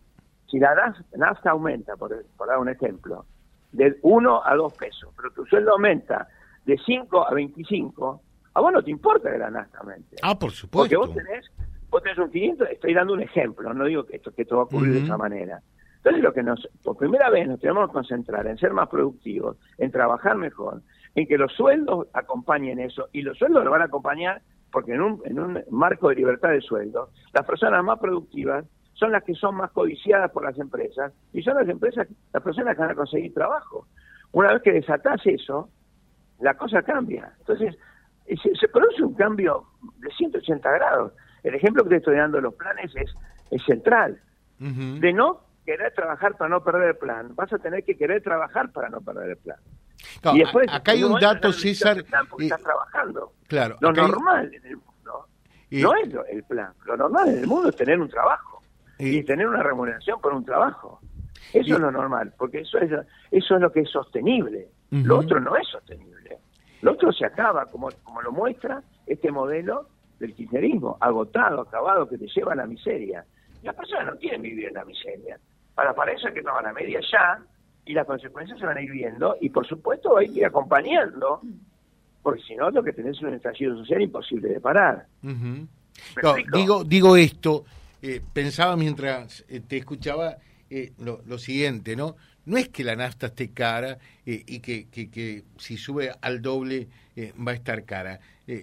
Si 0.49 0.61
la 0.61 0.95
nafta 1.17 1.51
aumenta, 1.51 1.97
por, 1.97 2.15
por 2.37 2.47
dar 2.47 2.59
un 2.59 2.69
ejemplo, 2.69 3.27
de 3.73 3.99
1 4.03 4.43
a 4.47 4.55
2 4.55 4.73
pesos, 4.75 5.13
pero 5.17 5.33
tu 5.33 5.45
sueldo 5.45 5.73
aumenta 5.73 6.29
de 6.65 6.79
5 6.79 7.27
a 7.27 7.35
25, 7.35 8.23
a 8.55 8.61
vos 8.61 8.73
no 8.73 8.83
te 8.85 8.93
importa 8.93 9.33
que 9.33 9.39
la 9.39 9.51
nafta 9.51 9.79
aumente. 9.79 10.17
Ah, 10.23 10.39
por 10.39 10.53
supuesto. 10.53 10.97
Porque 10.97 10.97
vos 10.97 11.13
tenés, 11.13 11.45
vos 11.91 12.03
tenés 12.05 12.19
un 12.19 12.31
500, 12.31 12.69
estoy 12.71 12.95
dando 12.95 13.15
un 13.15 13.23
ejemplo, 13.23 13.75
no 13.75 13.85
digo 13.85 14.07
que 14.07 14.17
esto, 14.17 14.33
que 14.33 14.43
esto 14.43 14.59
va 14.59 14.63
a 14.63 14.65
ocurrir 14.67 14.93
de 14.93 15.01
esa 15.01 15.17
manera. 15.17 15.61
Entonces 15.99 16.23
lo 16.23 16.33
que 16.33 16.43
nos, 16.43 16.69
por 16.83 16.97
primera 16.97 17.29
vez 17.31 17.47
nos 17.47 17.61
tenemos 17.61 17.89
que 17.89 17.93
concentrar 17.93 18.47
en 18.47 18.57
ser 18.57 18.73
más 18.73 18.89
productivos, 18.89 19.57
en 19.79 19.91
trabajar 19.91 20.37
mejor, 20.37 20.83
en 21.15 21.27
que 21.27 21.37
los 21.37 21.53
sueldos 21.53 22.07
acompañen 22.13 22.79
eso, 22.79 23.09
y 23.13 23.23
los 23.23 23.37
sueldos 23.37 23.65
lo 23.65 23.71
van 23.71 23.83
a 23.83 23.87
acompañar 23.87 24.41
porque 24.71 24.93
en 24.93 25.01
un, 25.01 25.23
en 25.25 25.39
un 25.39 25.65
marco 25.71 26.09
de 26.09 26.17
libertad 26.17 26.51
de 26.51 26.61
sueldo, 26.61 27.11
las 27.33 27.45
personas 27.45 27.83
más 27.83 27.99
productivas 27.99 28.65
son 28.93 29.13
las 29.13 29.25
que 29.25 29.35
son 29.35 29.55
más 29.55 29.71
codiciadas 29.71 30.31
por 30.31 30.45
las 30.45 30.59
empresas 30.59 31.13
y 31.33 31.43
son 31.43 31.57
las 31.57 31.69
empresas, 31.69 32.09
las 32.33 32.43
personas 32.43 32.75
que 32.75 32.83
van 32.83 32.91
a 32.91 32.95
conseguir 32.95 33.33
trabajo. 33.33 33.87
Una 34.33 34.53
vez 34.53 34.63
que 34.63 34.73
desatás 34.73 35.21
eso, 35.25 35.71
la 36.41 36.55
cosa 36.55 36.83
cambia. 36.83 37.33
Entonces, 37.41 37.77
se, 38.27 38.69
produce 38.69 39.03
un 39.03 39.15
cambio 39.15 39.65
de 39.99 40.11
180 40.11 40.71
grados. 40.71 41.13
El 41.43 41.55
ejemplo 41.55 41.85
que 41.85 41.91
te 41.91 41.97
estoy 41.97 42.17
dando 42.17 42.37
de 42.37 42.43
los 42.43 42.55
planes 42.55 42.95
es, 42.95 43.11
es 43.51 43.65
central. 43.65 44.21
De 44.59 45.13
no 45.13 45.48
querer 45.69 45.93
trabajar 45.93 46.35
para 46.39 46.49
no 46.49 46.65
perder 46.65 46.89
el 46.89 46.97
plan, 46.97 47.35
vas 47.35 47.53
a 47.53 47.59
tener 47.59 47.85
que 47.85 47.95
querer 47.95 48.23
trabajar 48.23 48.73
para 48.73 48.89
no 48.89 49.03
perder 49.03 49.31
el 49.31 49.37
plan. 49.37 49.59
y 50.33 50.39
después, 50.39 50.67
acá 50.73 50.93
hay 50.93 51.05
un 51.05 51.21
dato, 51.21 51.53
César. 51.53 51.99
estás 51.99 52.63
trabajando. 52.63 53.35
Claro. 53.47 53.77
Lo 53.81 53.93
normal 53.93 54.51
en 54.55 54.65
el 54.65 54.77
mundo 54.77 55.27
no 55.71 55.95
es 55.95 56.15
el 56.31 56.43
plan. 56.45 56.73
Lo 56.87 56.97
normal 56.97 57.29
en 57.29 57.39
el 57.41 57.47
mundo 57.47 57.69
es 57.69 57.77
tener 57.77 58.01
un 58.01 58.09
trabajo 58.09 58.63
y 58.99 59.23
tener 59.25 59.47
una 59.47 59.63
remuneración 59.63 60.19
por 60.23 60.33
un 60.33 60.43
trabajo. 60.43 61.01
Eso 61.53 61.75
es 61.75 61.81
lo 61.81 61.91
normal, 61.91 62.33
porque 62.39 62.61
eso 62.61 62.79
es, 62.79 62.91
eso 63.31 63.55
es 63.55 63.61
lo 63.61 63.71
que 63.71 63.81
es 63.81 63.91
sostenible. 63.91 64.69
Lo 64.91 65.19
otro 65.19 65.39
no 65.39 65.55
es 65.55 65.69
sostenible. 65.69 66.39
Lo 66.81 66.93
otro 66.93 67.13
se 67.13 67.27
acaba, 67.27 67.67
como, 67.67 67.91
como 68.05 68.23
lo 68.23 68.33
muestra 68.33 68.83
este 69.07 69.31
modelo 69.31 69.91
del 70.19 70.35
kirchnerismo, 70.35 70.97
agotado, 70.99 71.61
acabado, 71.61 72.09
que 72.09 72.17
te 72.17 72.27
lleva 72.29 72.55
a 72.55 72.57
la 72.57 72.67
miseria. 72.67 73.27
Las 73.63 73.75
personas 73.75 74.07
no 74.07 74.19
quieren 74.19 74.41
vivir 74.41 74.69
en 74.69 74.75
la 74.75 74.85
miseria. 74.87 75.39
Para, 75.79 75.95
para 75.95 76.11
eso 76.11 76.27
hay 76.27 76.35
que 76.35 76.43
tomar 76.43 76.65
la 76.65 76.73
media 76.73 76.99
ya 77.09 77.39
y 77.87 77.93
las 77.93 78.05
consecuencias 78.05 78.59
se 78.59 78.67
van 78.67 78.79
a 78.79 78.83
ir 78.83 78.91
viendo 78.91 79.37
y 79.41 79.49
por 79.49 79.65
supuesto 79.65 80.19
hay 80.19 80.29
que 80.29 80.41
ir 80.41 80.47
acompañando, 80.47 81.41
porque 82.21 82.43
si 82.43 82.57
no 82.57 82.69
lo 82.69 82.83
que 82.83 82.93
tenés 82.93 83.17
es 83.17 83.23
un 83.23 83.35
estallido 83.35 83.77
social 83.77 84.03
imposible 84.03 84.49
de 84.49 84.61
parar. 84.61 85.07
digo, 86.53 86.83
digo 86.83 87.17
esto, 87.17 87.65
eh, 88.03 88.21
pensaba 88.33 88.77
mientras 88.77 89.45
eh, 89.49 89.61
te 89.61 89.77
escuchaba 89.77 90.39
eh, 90.69 90.95
lo, 90.99 91.39
siguiente, 91.39 91.95
¿no? 91.95 92.17
No 92.45 92.57
es 92.57 92.71
que 92.71 92.83
la 92.83 92.97
nafta 92.97 93.27
esté 93.27 93.53
cara 93.53 93.99
y 94.25 94.59
que, 94.59 94.89
que, 94.89 95.45
si 95.59 95.77
sube 95.77 96.11
al 96.21 96.43
doble 96.43 96.89
va 97.47 97.53
a 97.53 97.55
estar 97.55 97.85
cara. 97.85 98.19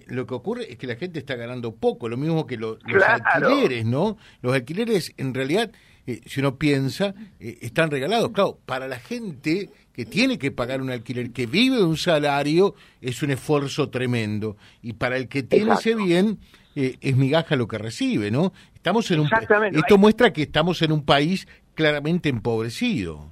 lo 0.08 0.26
que 0.26 0.34
ocurre 0.34 0.70
es 0.70 0.76
que 0.76 0.86
la 0.86 0.96
gente 0.96 1.18
está 1.18 1.34
ganando 1.34 1.74
poco, 1.74 2.10
lo 2.10 2.18
mismo 2.18 2.46
que 2.46 2.58
los 2.58 2.76
alquileres, 2.84 3.86
¿no? 3.86 4.18
Los 4.42 4.52
alquileres, 4.52 5.14
en 5.16 5.32
realidad, 5.32 5.70
si 6.06 6.40
uno 6.40 6.56
piensa, 6.56 7.14
están 7.38 7.90
regalados. 7.90 8.30
Claro, 8.30 8.58
para 8.64 8.86
la 8.88 8.98
gente 8.98 9.70
que 9.92 10.04
tiene 10.04 10.38
que 10.38 10.50
pagar 10.50 10.80
un 10.80 10.90
alquiler, 10.90 11.32
que 11.32 11.46
vive 11.46 11.76
de 11.76 11.84
un 11.84 11.96
salario, 11.96 12.74
es 13.00 13.22
un 13.22 13.30
esfuerzo 13.30 13.90
tremendo. 13.90 14.56
Y 14.82 14.92
para 14.94 15.16
el 15.16 15.28
que 15.28 15.42
tiene 15.42 15.72
ese 15.72 15.94
bien, 15.94 16.38
es 16.74 17.16
migaja 17.16 17.56
lo 17.56 17.66
que 17.66 17.78
recibe, 17.78 18.30
¿no? 18.30 18.52
Estamos 18.74 19.10
en 19.10 19.20
un, 19.20 19.28
esto 19.72 19.98
muestra 19.98 20.32
que 20.32 20.42
estamos 20.42 20.80
en 20.82 20.92
un 20.92 21.04
país 21.04 21.48
claramente 21.74 22.28
empobrecido. 22.28 23.30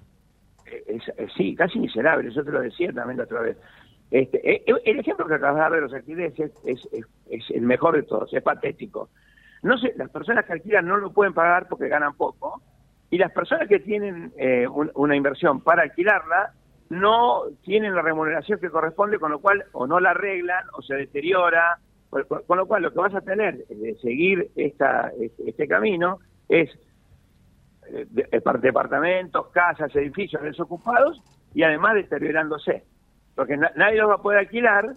Eh, 0.66 0.98
sí, 1.36 1.54
casi 1.56 1.78
miserable, 1.78 2.30
yo 2.32 2.44
te 2.44 2.52
lo 2.52 2.60
decía 2.60 2.92
también 2.92 3.18
la 3.18 3.24
otra 3.24 3.40
vez. 3.40 3.56
Este, 4.10 4.38
eh, 4.48 4.62
eh, 4.66 4.72
el 4.84 5.00
ejemplo 5.00 5.26
que 5.26 5.34
acabas 5.34 5.56
de 5.56 5.60
dar 5.60 5.72
de 5.72 5.80
los 5.80 5.92
alquileres 5.92 6.34
es, 6.64 7.50
el 7.50 7.62
mejor 7.62 7.96
de 7.96 8.02
todos, 8.04 8.32
es 8.32 8.42
patético. 8.42 9.08
No 9.64 9.76
sé, 9.78 9.92
las 9.96 10.10
personas 10.10 10.44
que 10.44 10.52
alquilan 10.52 10.86
no 10.86 10.96
lo 10.96 11.12
pueden 11.12 11.34
pagar 11.34 11.66
porque 11.68 11.88
ganan 11.88 12.14
poco, 12.14 12.62
y 13.10 13.18
las 13.18 13.32
personas 13.32 13.68
que 13.68 13.80
tienen 13.80 14.32
una 14.94 15.16
inversión 15.16 15.60
para 15.60 15.82
alquilarla 15.82 16.52
no 16.90 17.42
tienen 17.62 17.94
la 17.94 18.02
remuneración 18.02 18.60
que 18.60 18.70
corresponde, 18.70 19.18
con 19.18 19.32
lo 19.32 19.40
cual 19.40 19.64
o 19.72 19.86
no 19.86 20.00
la 20.00 20.10
arreglan 20.10 20.64
o 20.74 20.82
se 20.82 20.94
deteriora 20.94 21.78
con, 22.46 22.58
lo 22.58 22.66
cual, 22.66 22.82
lo 22.82 22.92
que 22.92 22.98
vas 22.98 23.14
a 23.14 23.20
tener 23.22 23.66
de 23.66 23.96
seguir 23.96 24.50
esta, 24.54 25.10
este, 25.20 25.50
este 25.50 25.66
camino 25.66 26.20
es 26.48 26.70
eh, 27.88 28.06
departamentos, 28.60 29.48
casas, 29.48 29.94
edificios 29.96 30.42
desocupados 30.42 31.20
y 31.54 31.64
además 31.64 31.94
deteriorándose. 31.94 32.84
Porque 33.34 33.56
nadie 33.56 33.98
los 33.98 34.10
va 34.10 34.14
a 34.14 34.22
poder 34.22 34.38
alquilar, 34.38 34.92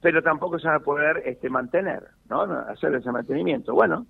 pero 0.00 0.22
tampoco 0.22 0.58
se 0.58 0.66
van 0.66 0.76
a 0.76 0.80
poder 0.80 1.22
este, 1.24 1.48
mantener, 1.48 2.04
¿no? 2.28 2.42
Hacer 2.42 2.94
ese 2.94 3.10
mantenimiento. 3.10 3.74
Bueno, 3.74 4.06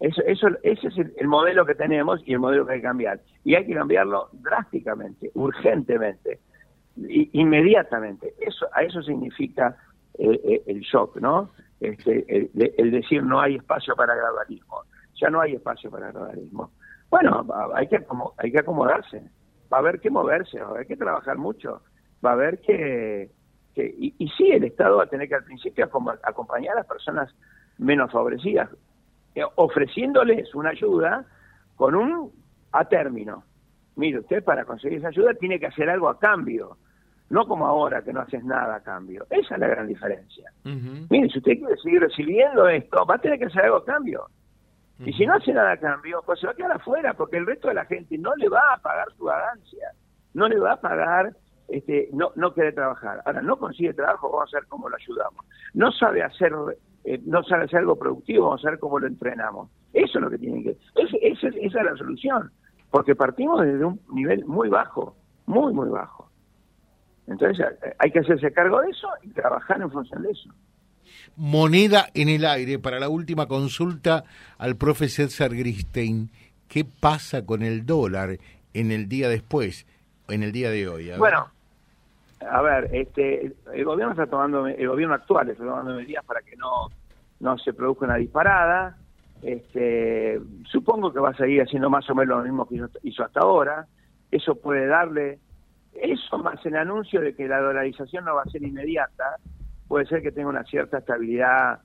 eso, 0.00 0.22
eso, 0.26 0.48
ese 0.62 0.88
es 0.88 0.98
el, 1.16 1.28
modelo 1.28 1.64
que 1.66 1.74
tenemos 1.74 2.20
y 2.26 2.32
el 2.32 2.40
modelo 2.40 2.66
que 2.66 2.74
hay 2.74 2.78
que 2.78 2.86
cambiar. 2.86 3.20
Y 3.44 3.54
hay 3.54 3.66
que 3.66 3.74
cambiarlo 3.74 4.28
drásticamente, 4.32 5.30
urgentemente, 5.34 6.40
inmediatamente. 6.96 8.34
Eso, 8.40 8.66
a 8.72 8.82
eso 8.82 9.02
significa 9.02 9.76
eh, 10.18 10.40
eh, 10.44 10.62
el 10.66 10.80
shock, 10.80 11.16
¿no? 11.16 11.50
este, 11.80 12.50
el, 12.76 12.90
decir 12.90 13.22
no 13.22 13.40
hay 13.40 13.56
espacio 13.56 13.94
para 13.94 14.14
gradualismo. 14.14 14.82
Ya 15.20 15.30
no 15.30 15.40
hay 15.40 15.54
espacio 15.54 15.90
para 15.90 16.12
gradualismo. 16.12 16.70
Bueno, 17.10 17.46
hay 17.74 17.88
que, 17.88 18.04
hay 18.36 18.52
que 18.52 18.58
acomodarse, 18.58 19.22
va 19.72 19.78
a 19.78 19.80
haber 19.80 20.00
que 20.00 20.10
moverse, 20.10 20.60
va 20.60 20.66
a 20.66 20.70
haber 20.70 20.86
que 20.86 20.96
trabajar 20.96 21.38
mucho, 21.38 21.82
va 22.24 22.30
a 22.30 22.34
haber 22.34 22.60
que... 22.60 23.30
que 23.78 23.94
y, 23.96 24.14
y 24.18 24.28
sí, 24.30 24.50
el 24.50 24.64
Estado 24.64 24.96
va 24.96 25.04
a 25.04 25.08
tener 25.08 25.28
que 25.28 25.36
al 25.36 25.44
principio 25.44 25.88
acompañar 26.22 26.72
a 26.72 26.80
las 26.80 26.86
personas 26.86 27.34
menos 27.78 28.10
favorecidas, 28.10 28.68
eh, 29.34 29.44
ofreciéndoles 29.54 30.54
una 30.54 30.70
ayuda 30.70 31.24
con 31.76 31.94
un 31.94 32.32
a 32.72 32.84
término. 32.84 33.44
Mire, 33.96 34.20
usted 34.20 34.42
para 34.42 34.64
conseguir 34.64 34.98
esa 34.98 35.08
ayuda 35.08 35.34
tiene 35.34 35.58
que 35.58 35.66
hacer 35.66 35.88
algo 35.88 36.08
a 36.08 36.18
cambio 36.18 36.76
no 37.30 37.46
como 37.46 37.66
ahora 37.66 38.02
que 38.02 38.12
no 38.12 38.20
haces 38.20 38.42
nada 38.44 38.76
a 38.76 38.80
cambio. 38.80 39.26
Esa 39.30 39.54
es 39.54 39.60
la 39.60 39.68
gran 39.68 39.86
diferencia. 39.86 40.50
Mire, 40.64 41.28
si 41.28 41.38
usted 41.38 41.58
quiere 41.58 41.76
seguir 41.76 42.00
recibiendo 42.00 42.68
esto, 42.68 43.04
va 43.04 43.16
a 43.16 43.18
tener 43.18 43.38
que 43.38 43.46
hacer 43.46 43.64
algo 43.64 43.76
a 43.76 43.84
cambio. 43.84 44.26
Y 45.00 45.12
si 45.12 45.26
no 45.26 45.34
hace 45.34 45.52
nada 45.52 45.72
a 45.72 45.76
cambio, 45.76 46.22
pues 46.26 46.40
se 46.40 46.46
va 46.46 46.52
a 46.52 46.56
quedar 46.56 46.72
afuera, 46.72 47.14
porque 47.14 47.36
el 47.36 47.46
resto 47.46 47.68
de 47.68 47.74
la 47.74 47.84
gente 47.84 48.18
no 48.18 48.34
le 48.34 48.48
va 48.48 48.74
a 48.74 48.78
pagar 48.78 49.06
su 49.16 49.24
ganancia, 49.24 49.92
no 50.34 50.48
le 50.48 50.58
va 50.58 50.72
a 50.72 50.80
pagar 50.80 51.32
este, 51.68 52.08
no, 52.12 52.32
no 52.34 52.52
quiere 52.52 52.72
trabajar. 52.72 53.20
Ahora, 53.24 53.42
no 53.42 53.56
consigue 53.56 53.92
trabajo, 53.94 54.30
vamos 54.30 54.52
a 54.54 54.58
ver 54.58 54.68
cómo 54.68 54.88
lo 54.88 54.96
ayudamos. 54.96 55.44
No 55.74 55.92
sabe 55.92 56.22
hacer, 56.22 56.52
eh, 57.04 57.20
no 57.24 57.42
sabe 57.44 57.64
hacer 57.64 57.80
algo 57.80 57.96
productivo, 57.96 58.46
vamos 58.46 58.64
a 58.64 58.70
ver 58.70 58.78
cómo 58.78 58.98
lo 58.98 59.06
entrenamos. 59.06 59.70
Eso 59.92 60.18
es 60.18 60.24
lo 60.24 60.30
que 60.30 60.38
tienen 60.38 60.64
que... 60.64 60.76
esa 60.96 61.48
es 61.48 61.74
la 61.74 61.96
solución, 61.96 62.50
porque 62.90 63.14
partimos 63.14 63.62
desde 63.62 63.84
un 63.84 64.00
nivel 64.12 64.44
muy 64.46 64.68
bajo, 64.68 65.16
muy, 65.46 65.72
muy 65.72 65.88
bajo. 65.88 66.30
Entonces 67.26 67.66
eh, 67.84 67.94
hay 67.98 68.10
que 68.10 68.20
hacerse 68.20 68.52
cargo 68.52 68.80
de 68.80 68.90
eso 68.90 69.08
y 69.22 69.28
trabajar 69.28 69.80
en 69.80 69.90
función 69.90 70.22
de 70.22 70.30
eso. 70.30 70.50
Moneda 71.36 72.08
en 72.14 72.28
el 72.28 72.44
aire 72.44 72.78
para 72.78 72.98
la 72.98 73.08
última 73.08 73.46
consulta 73.46 74.24
al 74.56 74.76
profesor 74.76 75.28
César 75.28 75.54
Gristein. 75.54 76.30
¿Qué 76.66 76.84
pasa 76.84 77.46
con 77.46 77.62
el 77.62 77.86
dólar 77.86 78.38
en 78.74 78.90
el 78.90 79.08
día 79.08 79.28
después, 79.28 79.86
en 80.28 80.42
el 80.42 80.52
día 80.52 80.70
de 80.70 80.88
hoy? 80.88 81.10
Bueno, 81.16 81.50
a 82.40 82.62
ver, 82.62 82.88
este, 82.92 83.52
el 83.72 83.84
gobierno 83.84 84.12
está 84.12 84.26
tomando, 84.26 84.66
el 84.66 84.88
gobierno 84.88 85.14
actual 85.14 85.50
está 85.50 85.64
tomando 85.64 85.94
medidas 85.94 86.24
para 86.24 86.40
que 86.42 86.56
no, 86.56 86.88
no 87.40 87.58
se 87.58 87.72
produzca 87.72 88.06
una 88.06 88.16
disparada. 88.16 88.96
Este, 89.42 90.40
supongo 90.64 91.12
que 91.12 91.20
va 91.20 91.30
a 91.30 91.36
seguir 91.36 91.62
haciendo 91.62 91.90
más 91.90 92.08
o 92.10 92.14
menos 92.14 92.38
lo 92.38 92.44
mismo 92.44 92.68
que 92.68 92.80
hizo 93.02 93.24
hasta 93.24 93.40
ahora. 93.40 93.86
Eso 94.30 94.56
puede 94.56 94.86
darle, 94.86 95.38
eso 95.92 96.38
más 96.38 96.64
el 96.66 96.76
anuncio 96.76 97.20
de 97.20 97.34
que 97.34 97.48
la 97.48 97.60
dolarización 97.60 98.24
no 98.24 98.34
va 98.34 98.42
a 98.42 98.50
ser 98.50 98.62
inmediata, 98.62 99.36
puede 99.86 100.06
ser 100.06 100.22
que 100.22 100.32
tenga 100.32 100.48
una 100.48 100.64
cierta 100.64 100.98
estabilidad 100.98 101.80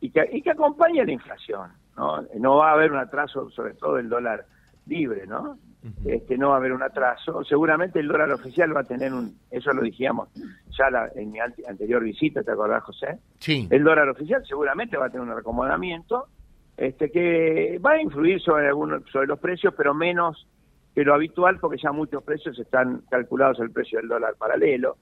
y 0.00 0.10
que, 0.10 0.28
y 0.32 0.42
que 0.42 0.50
acompañe 0.50 1.04
la 1.04 1.12
inflación. 1.12 1.70
¿no? 1.96 2.22
no 2.38 2.56
va 2.56 2.70
a 2.70 2.74
haber 2.74 2.92
un 2.92 2.98
atraso, 2.98 3.50
sobre 3.50 3.74
todo 3.74 3.98
el 3.98 4.08
dólar 4.08 4.46
libre, 4.86 5.26
¿no? 5.26 5.58
Este, 6.04 6.38
no 6.38 6.50
va 6.50 6.54
a 6.54 6.58
haber 6.58 6.72
un 6.72 6.82
atraso. 6.82 7.42
Seguramente 7.44 7.98
el 7.98 8.08
dólar 8.08 8.30
oficial 8.32 8.74
va 8.76 8.80
a 8.80 8.84
tener 8.84 9.12
un, 9.12 9.36
eso 9.50 9.72
lo 9.72 9.82
dijimos 9.82 10.28
ya 10.76 11.10
en 11.14 11.30
mi 11.30 11.38
anterior 11.40 12.02
visita, 12.02 12.42
¿te 12.42 12.50
acordás, 12.50 12.82
José? 12.84 13.18
Sí. 13.38 13.68
El 13.70 13.84
dólar 13.84 14.08
oficial 14.08 14.44
seguramente 14.46 14.96
va 14.96 15.06
a 15.06 15.10
tener 15.10 15.26
un 15.26 15.34
recomodamiento 15.34 16.28
este, 16.76 17.10
que 17.10 17.78
va 17.84 17.92
a 17.92 18.00
influir 18.00 18.40
sobre, 18.40 18.68
algunos, 18.68 19.02
sobre 19.10 19.26
los 19.26 19.38
precios, 19.38 19.74
pero 19.76 19.94
menos 19.94 20.46
que 20.94 21.04
lo 21.04 21.14
habitual, 21.14 21.58
porque 21.58 21.78
ya 21.82 21.92
muchos 21.92 22.22
precios 22.22 22.58
están 22.58 23.02
calculados 23.10 23.60
el 23.60 23.70
precio 23.70 23.98
del 23.98 24.08
dólar 24.08 24.34
paralelo. 24.36 24.96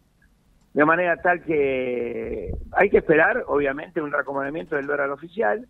De 0.72 0.84
manera 0.84 1.16
tal 1.16 1.42
que 1.42 2.52
hay 2.72 2.90
que 2.90 2.98
esperar, 2.98 3.44
obviamente, 3.48 4.00
un 4.00 4.12
recomodamiento 4.12 4.76
del 4.76 4.86
dólar 4.86 5.10
oficial 5.10 5.66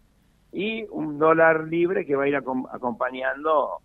y 0.53 0.85
un 0.91 1.19
dólar 1.19 1.65
libre 1.65 2.05
que 2.05 2.17
va 2.17 2.25
a 2.25 2.29
ir 2.29 2.37
acompañando 2.37 3.79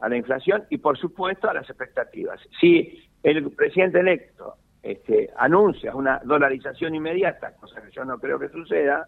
a 0.00 0.08
la 0.08 0.16
inflación 0.16 0.64
y, 0.70 0.78
por 0.78 0.98
supuesto, 0.98 1.48
a 1.48 1.54
las 1.54 1.68
expectativas. 1.68 2.40
Si 2.60 3.10
el 3.22 3.50
presidente 3.52 4.00
electo 4.00 4.54
este, 4.82 5.30
anuncia 5.36 5.94
una 5.94 6.20
dolarización 6.24 6.94
inmediata, 6.94 7.54
cosa 7.56 7.82
que 7.82 7.90
yo 7.90 8.04
no 8.04 8.18
creo 8.18 8.38
que 8.38 8.48
suceda, 8.48 9.06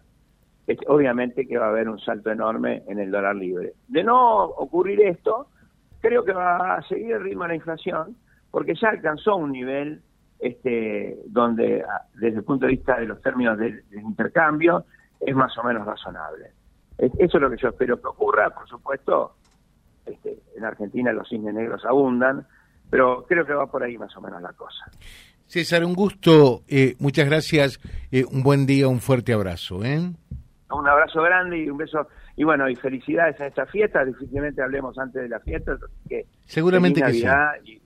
obviamente 0.87 1.47
que 1.47 1.57
va 1.57 1.65
a 1.65 1.69
haber 1.69 1.89
un 1.89 1.99
salto 1.99 2.31
enorme 2.31 2.83
en 2.87 2.99
el 2.99 3.11
dólar 3.11 3.35
libre. 3.35 3.73
De 3.87 4.03
no 4.03 4.45
ocurrir 4.45 5.01
esto, 5.01 5.47
creo 5.99 6.23
que 6.23 6.33
va 6.33 6.75
a 6.75 6.81
seguir 6.83 7.13
el 7.13 7.23
ritmo 7.23 7.43
de 7.43 7.49
la 7.49 7.55
inflación, 7.55 8.15
porque 8.51 8.75
ya 8.75 8.89
alcanzó 8.89 9.35
un 9.35 9.51
nivel 9.51 10.01
este, 10.39 11.17
donde, 11.27 11.83
desde 12.15 12.37
el 12.37 12.43
punto 12.43 12.65
de 12.65 12.73
vista 12.73 12.99
de 12.99 13.05
los 13.05 13.21
términos 13.21 13.57
del, 13.57 13.83
intercambio, 13.91 14.85
es 15.19 15.35
más 15.35 15.57
o 15.57 15.63
menos 15.63 15.85
razonable. 15.85 16.51
eso 16.97 17.13
es 17.17 17.41
lo 17.41 17.49
que 17.49 17.57
yo 17.57 17.69
espero 17.69 17.99
que 17.99 18.07
ocurra, 18.07 18.49
por 18.51 18.67
supuesto, 18.67 19.35
este, 20.05 20.39
en 20.55 20.65
Argentina 20.65 21.11
los 21.11 21.27
cisnes 21.29 21.53
negros 21.53 21.83
abundan, 21.85 22.45
pero 22.89 23.25
creo 23.27 23.45
que 23.45 23.53
va 23.53 23.69
por 23.69 23.83
ahí 23.83 23.97
más 23.97 24.15
o 24.17 24.21
menos 24.21 24.41
la 24.41 24.53
cosa. 24.53 24.85
César, 25.45 25.83
un 25.85 25.93
gusto, 25.93 26.63
eh, 26.67 26.95
muchas 26.99 27.25
gracias, 27.27 27.79
eh, 28.11 28.25
un 28.25 28.43
buen 28.43 28.65
día, 28.65 28.87
un 28.87 28.99
fuerte 28.99 29.33
abrazo. 29.33 29.83
¿eh? 29.83 29.99
Un 30.71 30.87
abrazo 30.87 31.21
grande 31.21 31.59
y 31.59 31.69
un 31.69 31.77
beso, 31.77 32.07
y 32.35 32.43
bueno, 32.43 32.67
y 32.69 32.75
felicidades 32.75 33.39
en 33.39 33.47
esta 33.47 33.65
fiesta, 33.67 34.03
difícilmente 34.03 34.61
hablemos 34.61 34.97
antes 34.97 35.21
de 35.21 35.29
la 35.29 35.39
fiesta, 35.39 35.77
que 36.09 36.25
seguramente 36.45 37.01
que 37.01 37.13
sí. 37.13 37.25
Y 37.65 37.81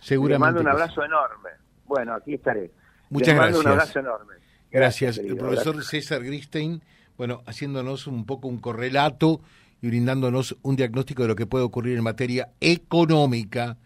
seguramente 0.00 0.40
mando 0.40 0.60
un 0.60 0.68
abrazo 0.68 1.04
enorme. 1.04 1.50
Bueno, 1.86 2.14
aquí 2.14 2.34
estaré. 2.34 2.70
Muchas 3.10 3.36
gracias. 3.36 3.60
un 3.60 3.68
abrazo 3.68 3.98
enorme. 4.00 4.34
Gracias, 4.70 5.18
el 5.18 5.36
profesor 5.36 5.84
César 5.84 6.24
Gristein, 6.24 6.82
bueno, 7.16 7.42
haciéndonos 7.46 8.08
un 8.08 8.26
poco 8.26 8.48
un 8.48 8.58
correlato 8.58 9.40
y 9.82 9.88
brindándonos 9.88 10.56
un 10.62 10.76
diagnóstico 10.76 11.22
de 11.22 11.28
lo 11.28 11.36
que 11.36 11.46
puede 11.46 11.64
ocurrir 11.64 11.96
en 11.96 12.04
materia 12.04 12.50
económica 12.60 13.76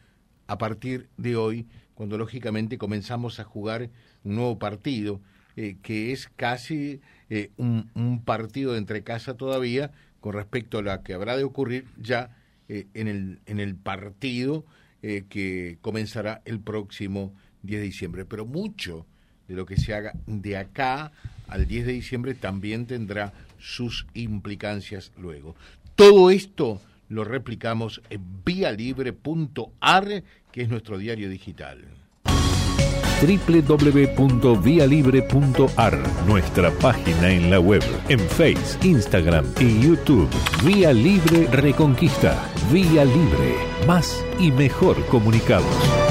a 0.47 0.59
partir 0.59 1.09
de 1.17 1.37
hoy, 1.37 1.67
cuando 1.95 2.17
lógicamente 2.17 2.79
comenzamos 2.79 3.41
a 3.41 3.45
jugar 3.45 3.91
un 4.25 4.37
nuevo 4.37 4.59
partido, 4.59 5.21
eh, 5.57 5.77
que 5.83 6.13
es 6.13 6.31
casi 6.37 7.01
eh, 7.31 7.51
un, 7.57 8.23
partido 8.25 8.73
de 8.73 8.79
entre 8.79 9.03
casa 9.03 9.35
todavía 9.35 9.91
con 10.21 10.35
respecto 10.35 10.79
a 10.79 10.83
lo 10.83 11.03
que 11.03 11.15
habrá 11.15 11.37
de 11.37 11.45
ocurrir 11.45 11.87
ya 12.01 12.37
eh, 12.69 12.87
en, 12.95 13.09
el, 13.09 13.41
en 13.47 13.61
el 13.61 13.75
partido 13.75 14.65
que 15.01 15.79
comenzará 15.81 16.43
el 16.45 16.59
próximo 16.59 17.33
10 17.63 17.81
de 17.81 17.87
diciembre. 17.87 18.25
Pero 18.25 18.47
mucho 18.47 19.07
de 19.47 19.55
lo 19.55 19.65
que 19.65 19.77
se 19.77 19.95
haga 19.95 20.13
de 20.27 20.57
acá 20.57 21.13
al 21.47 21.67
10 21.67 21.87
de 21.87 21.93
diciembre 21.93 22.35
también 22.35 22.87
tendrá 22.87 23.33
sus 23.59 24.07
implicancias 24.15 25.13
luego. 25.17 25.55
Todo 25.95 26.31
esto 26.31 26.81
lo 27.09 27.25
replicamos 27.25 28.03
en 28.11 28.45
vialibre.ar, 28.45 30.23
que 30.53 30.63
es 30.63 30.69
nuestro 30.69 30.99
diario 30.99 31.29
digital 31.29 31.85
www.vialibre.ar, 33.21 35.99
nuestra 36.27 36.71
página 36.71 37.31
en 37.31 37.51
la 37.51 37.61
web, 37.61 37.83
en 38.09 38.21
Face, 38.21 38.79
Instagram 38.83 39.45
y 39.59 39.81
YouTube. 39.81 40.31
Vía 40.65 40.93
Libre 40.93 41.49
Reconquista. 41.49 42.49
Vía 42.73 43.05
Libre. 43.05 43.57
Más 43.87 44.25
y 44.39 44.51
mejor 44.53 45.05
comunicados. 45.07 46.08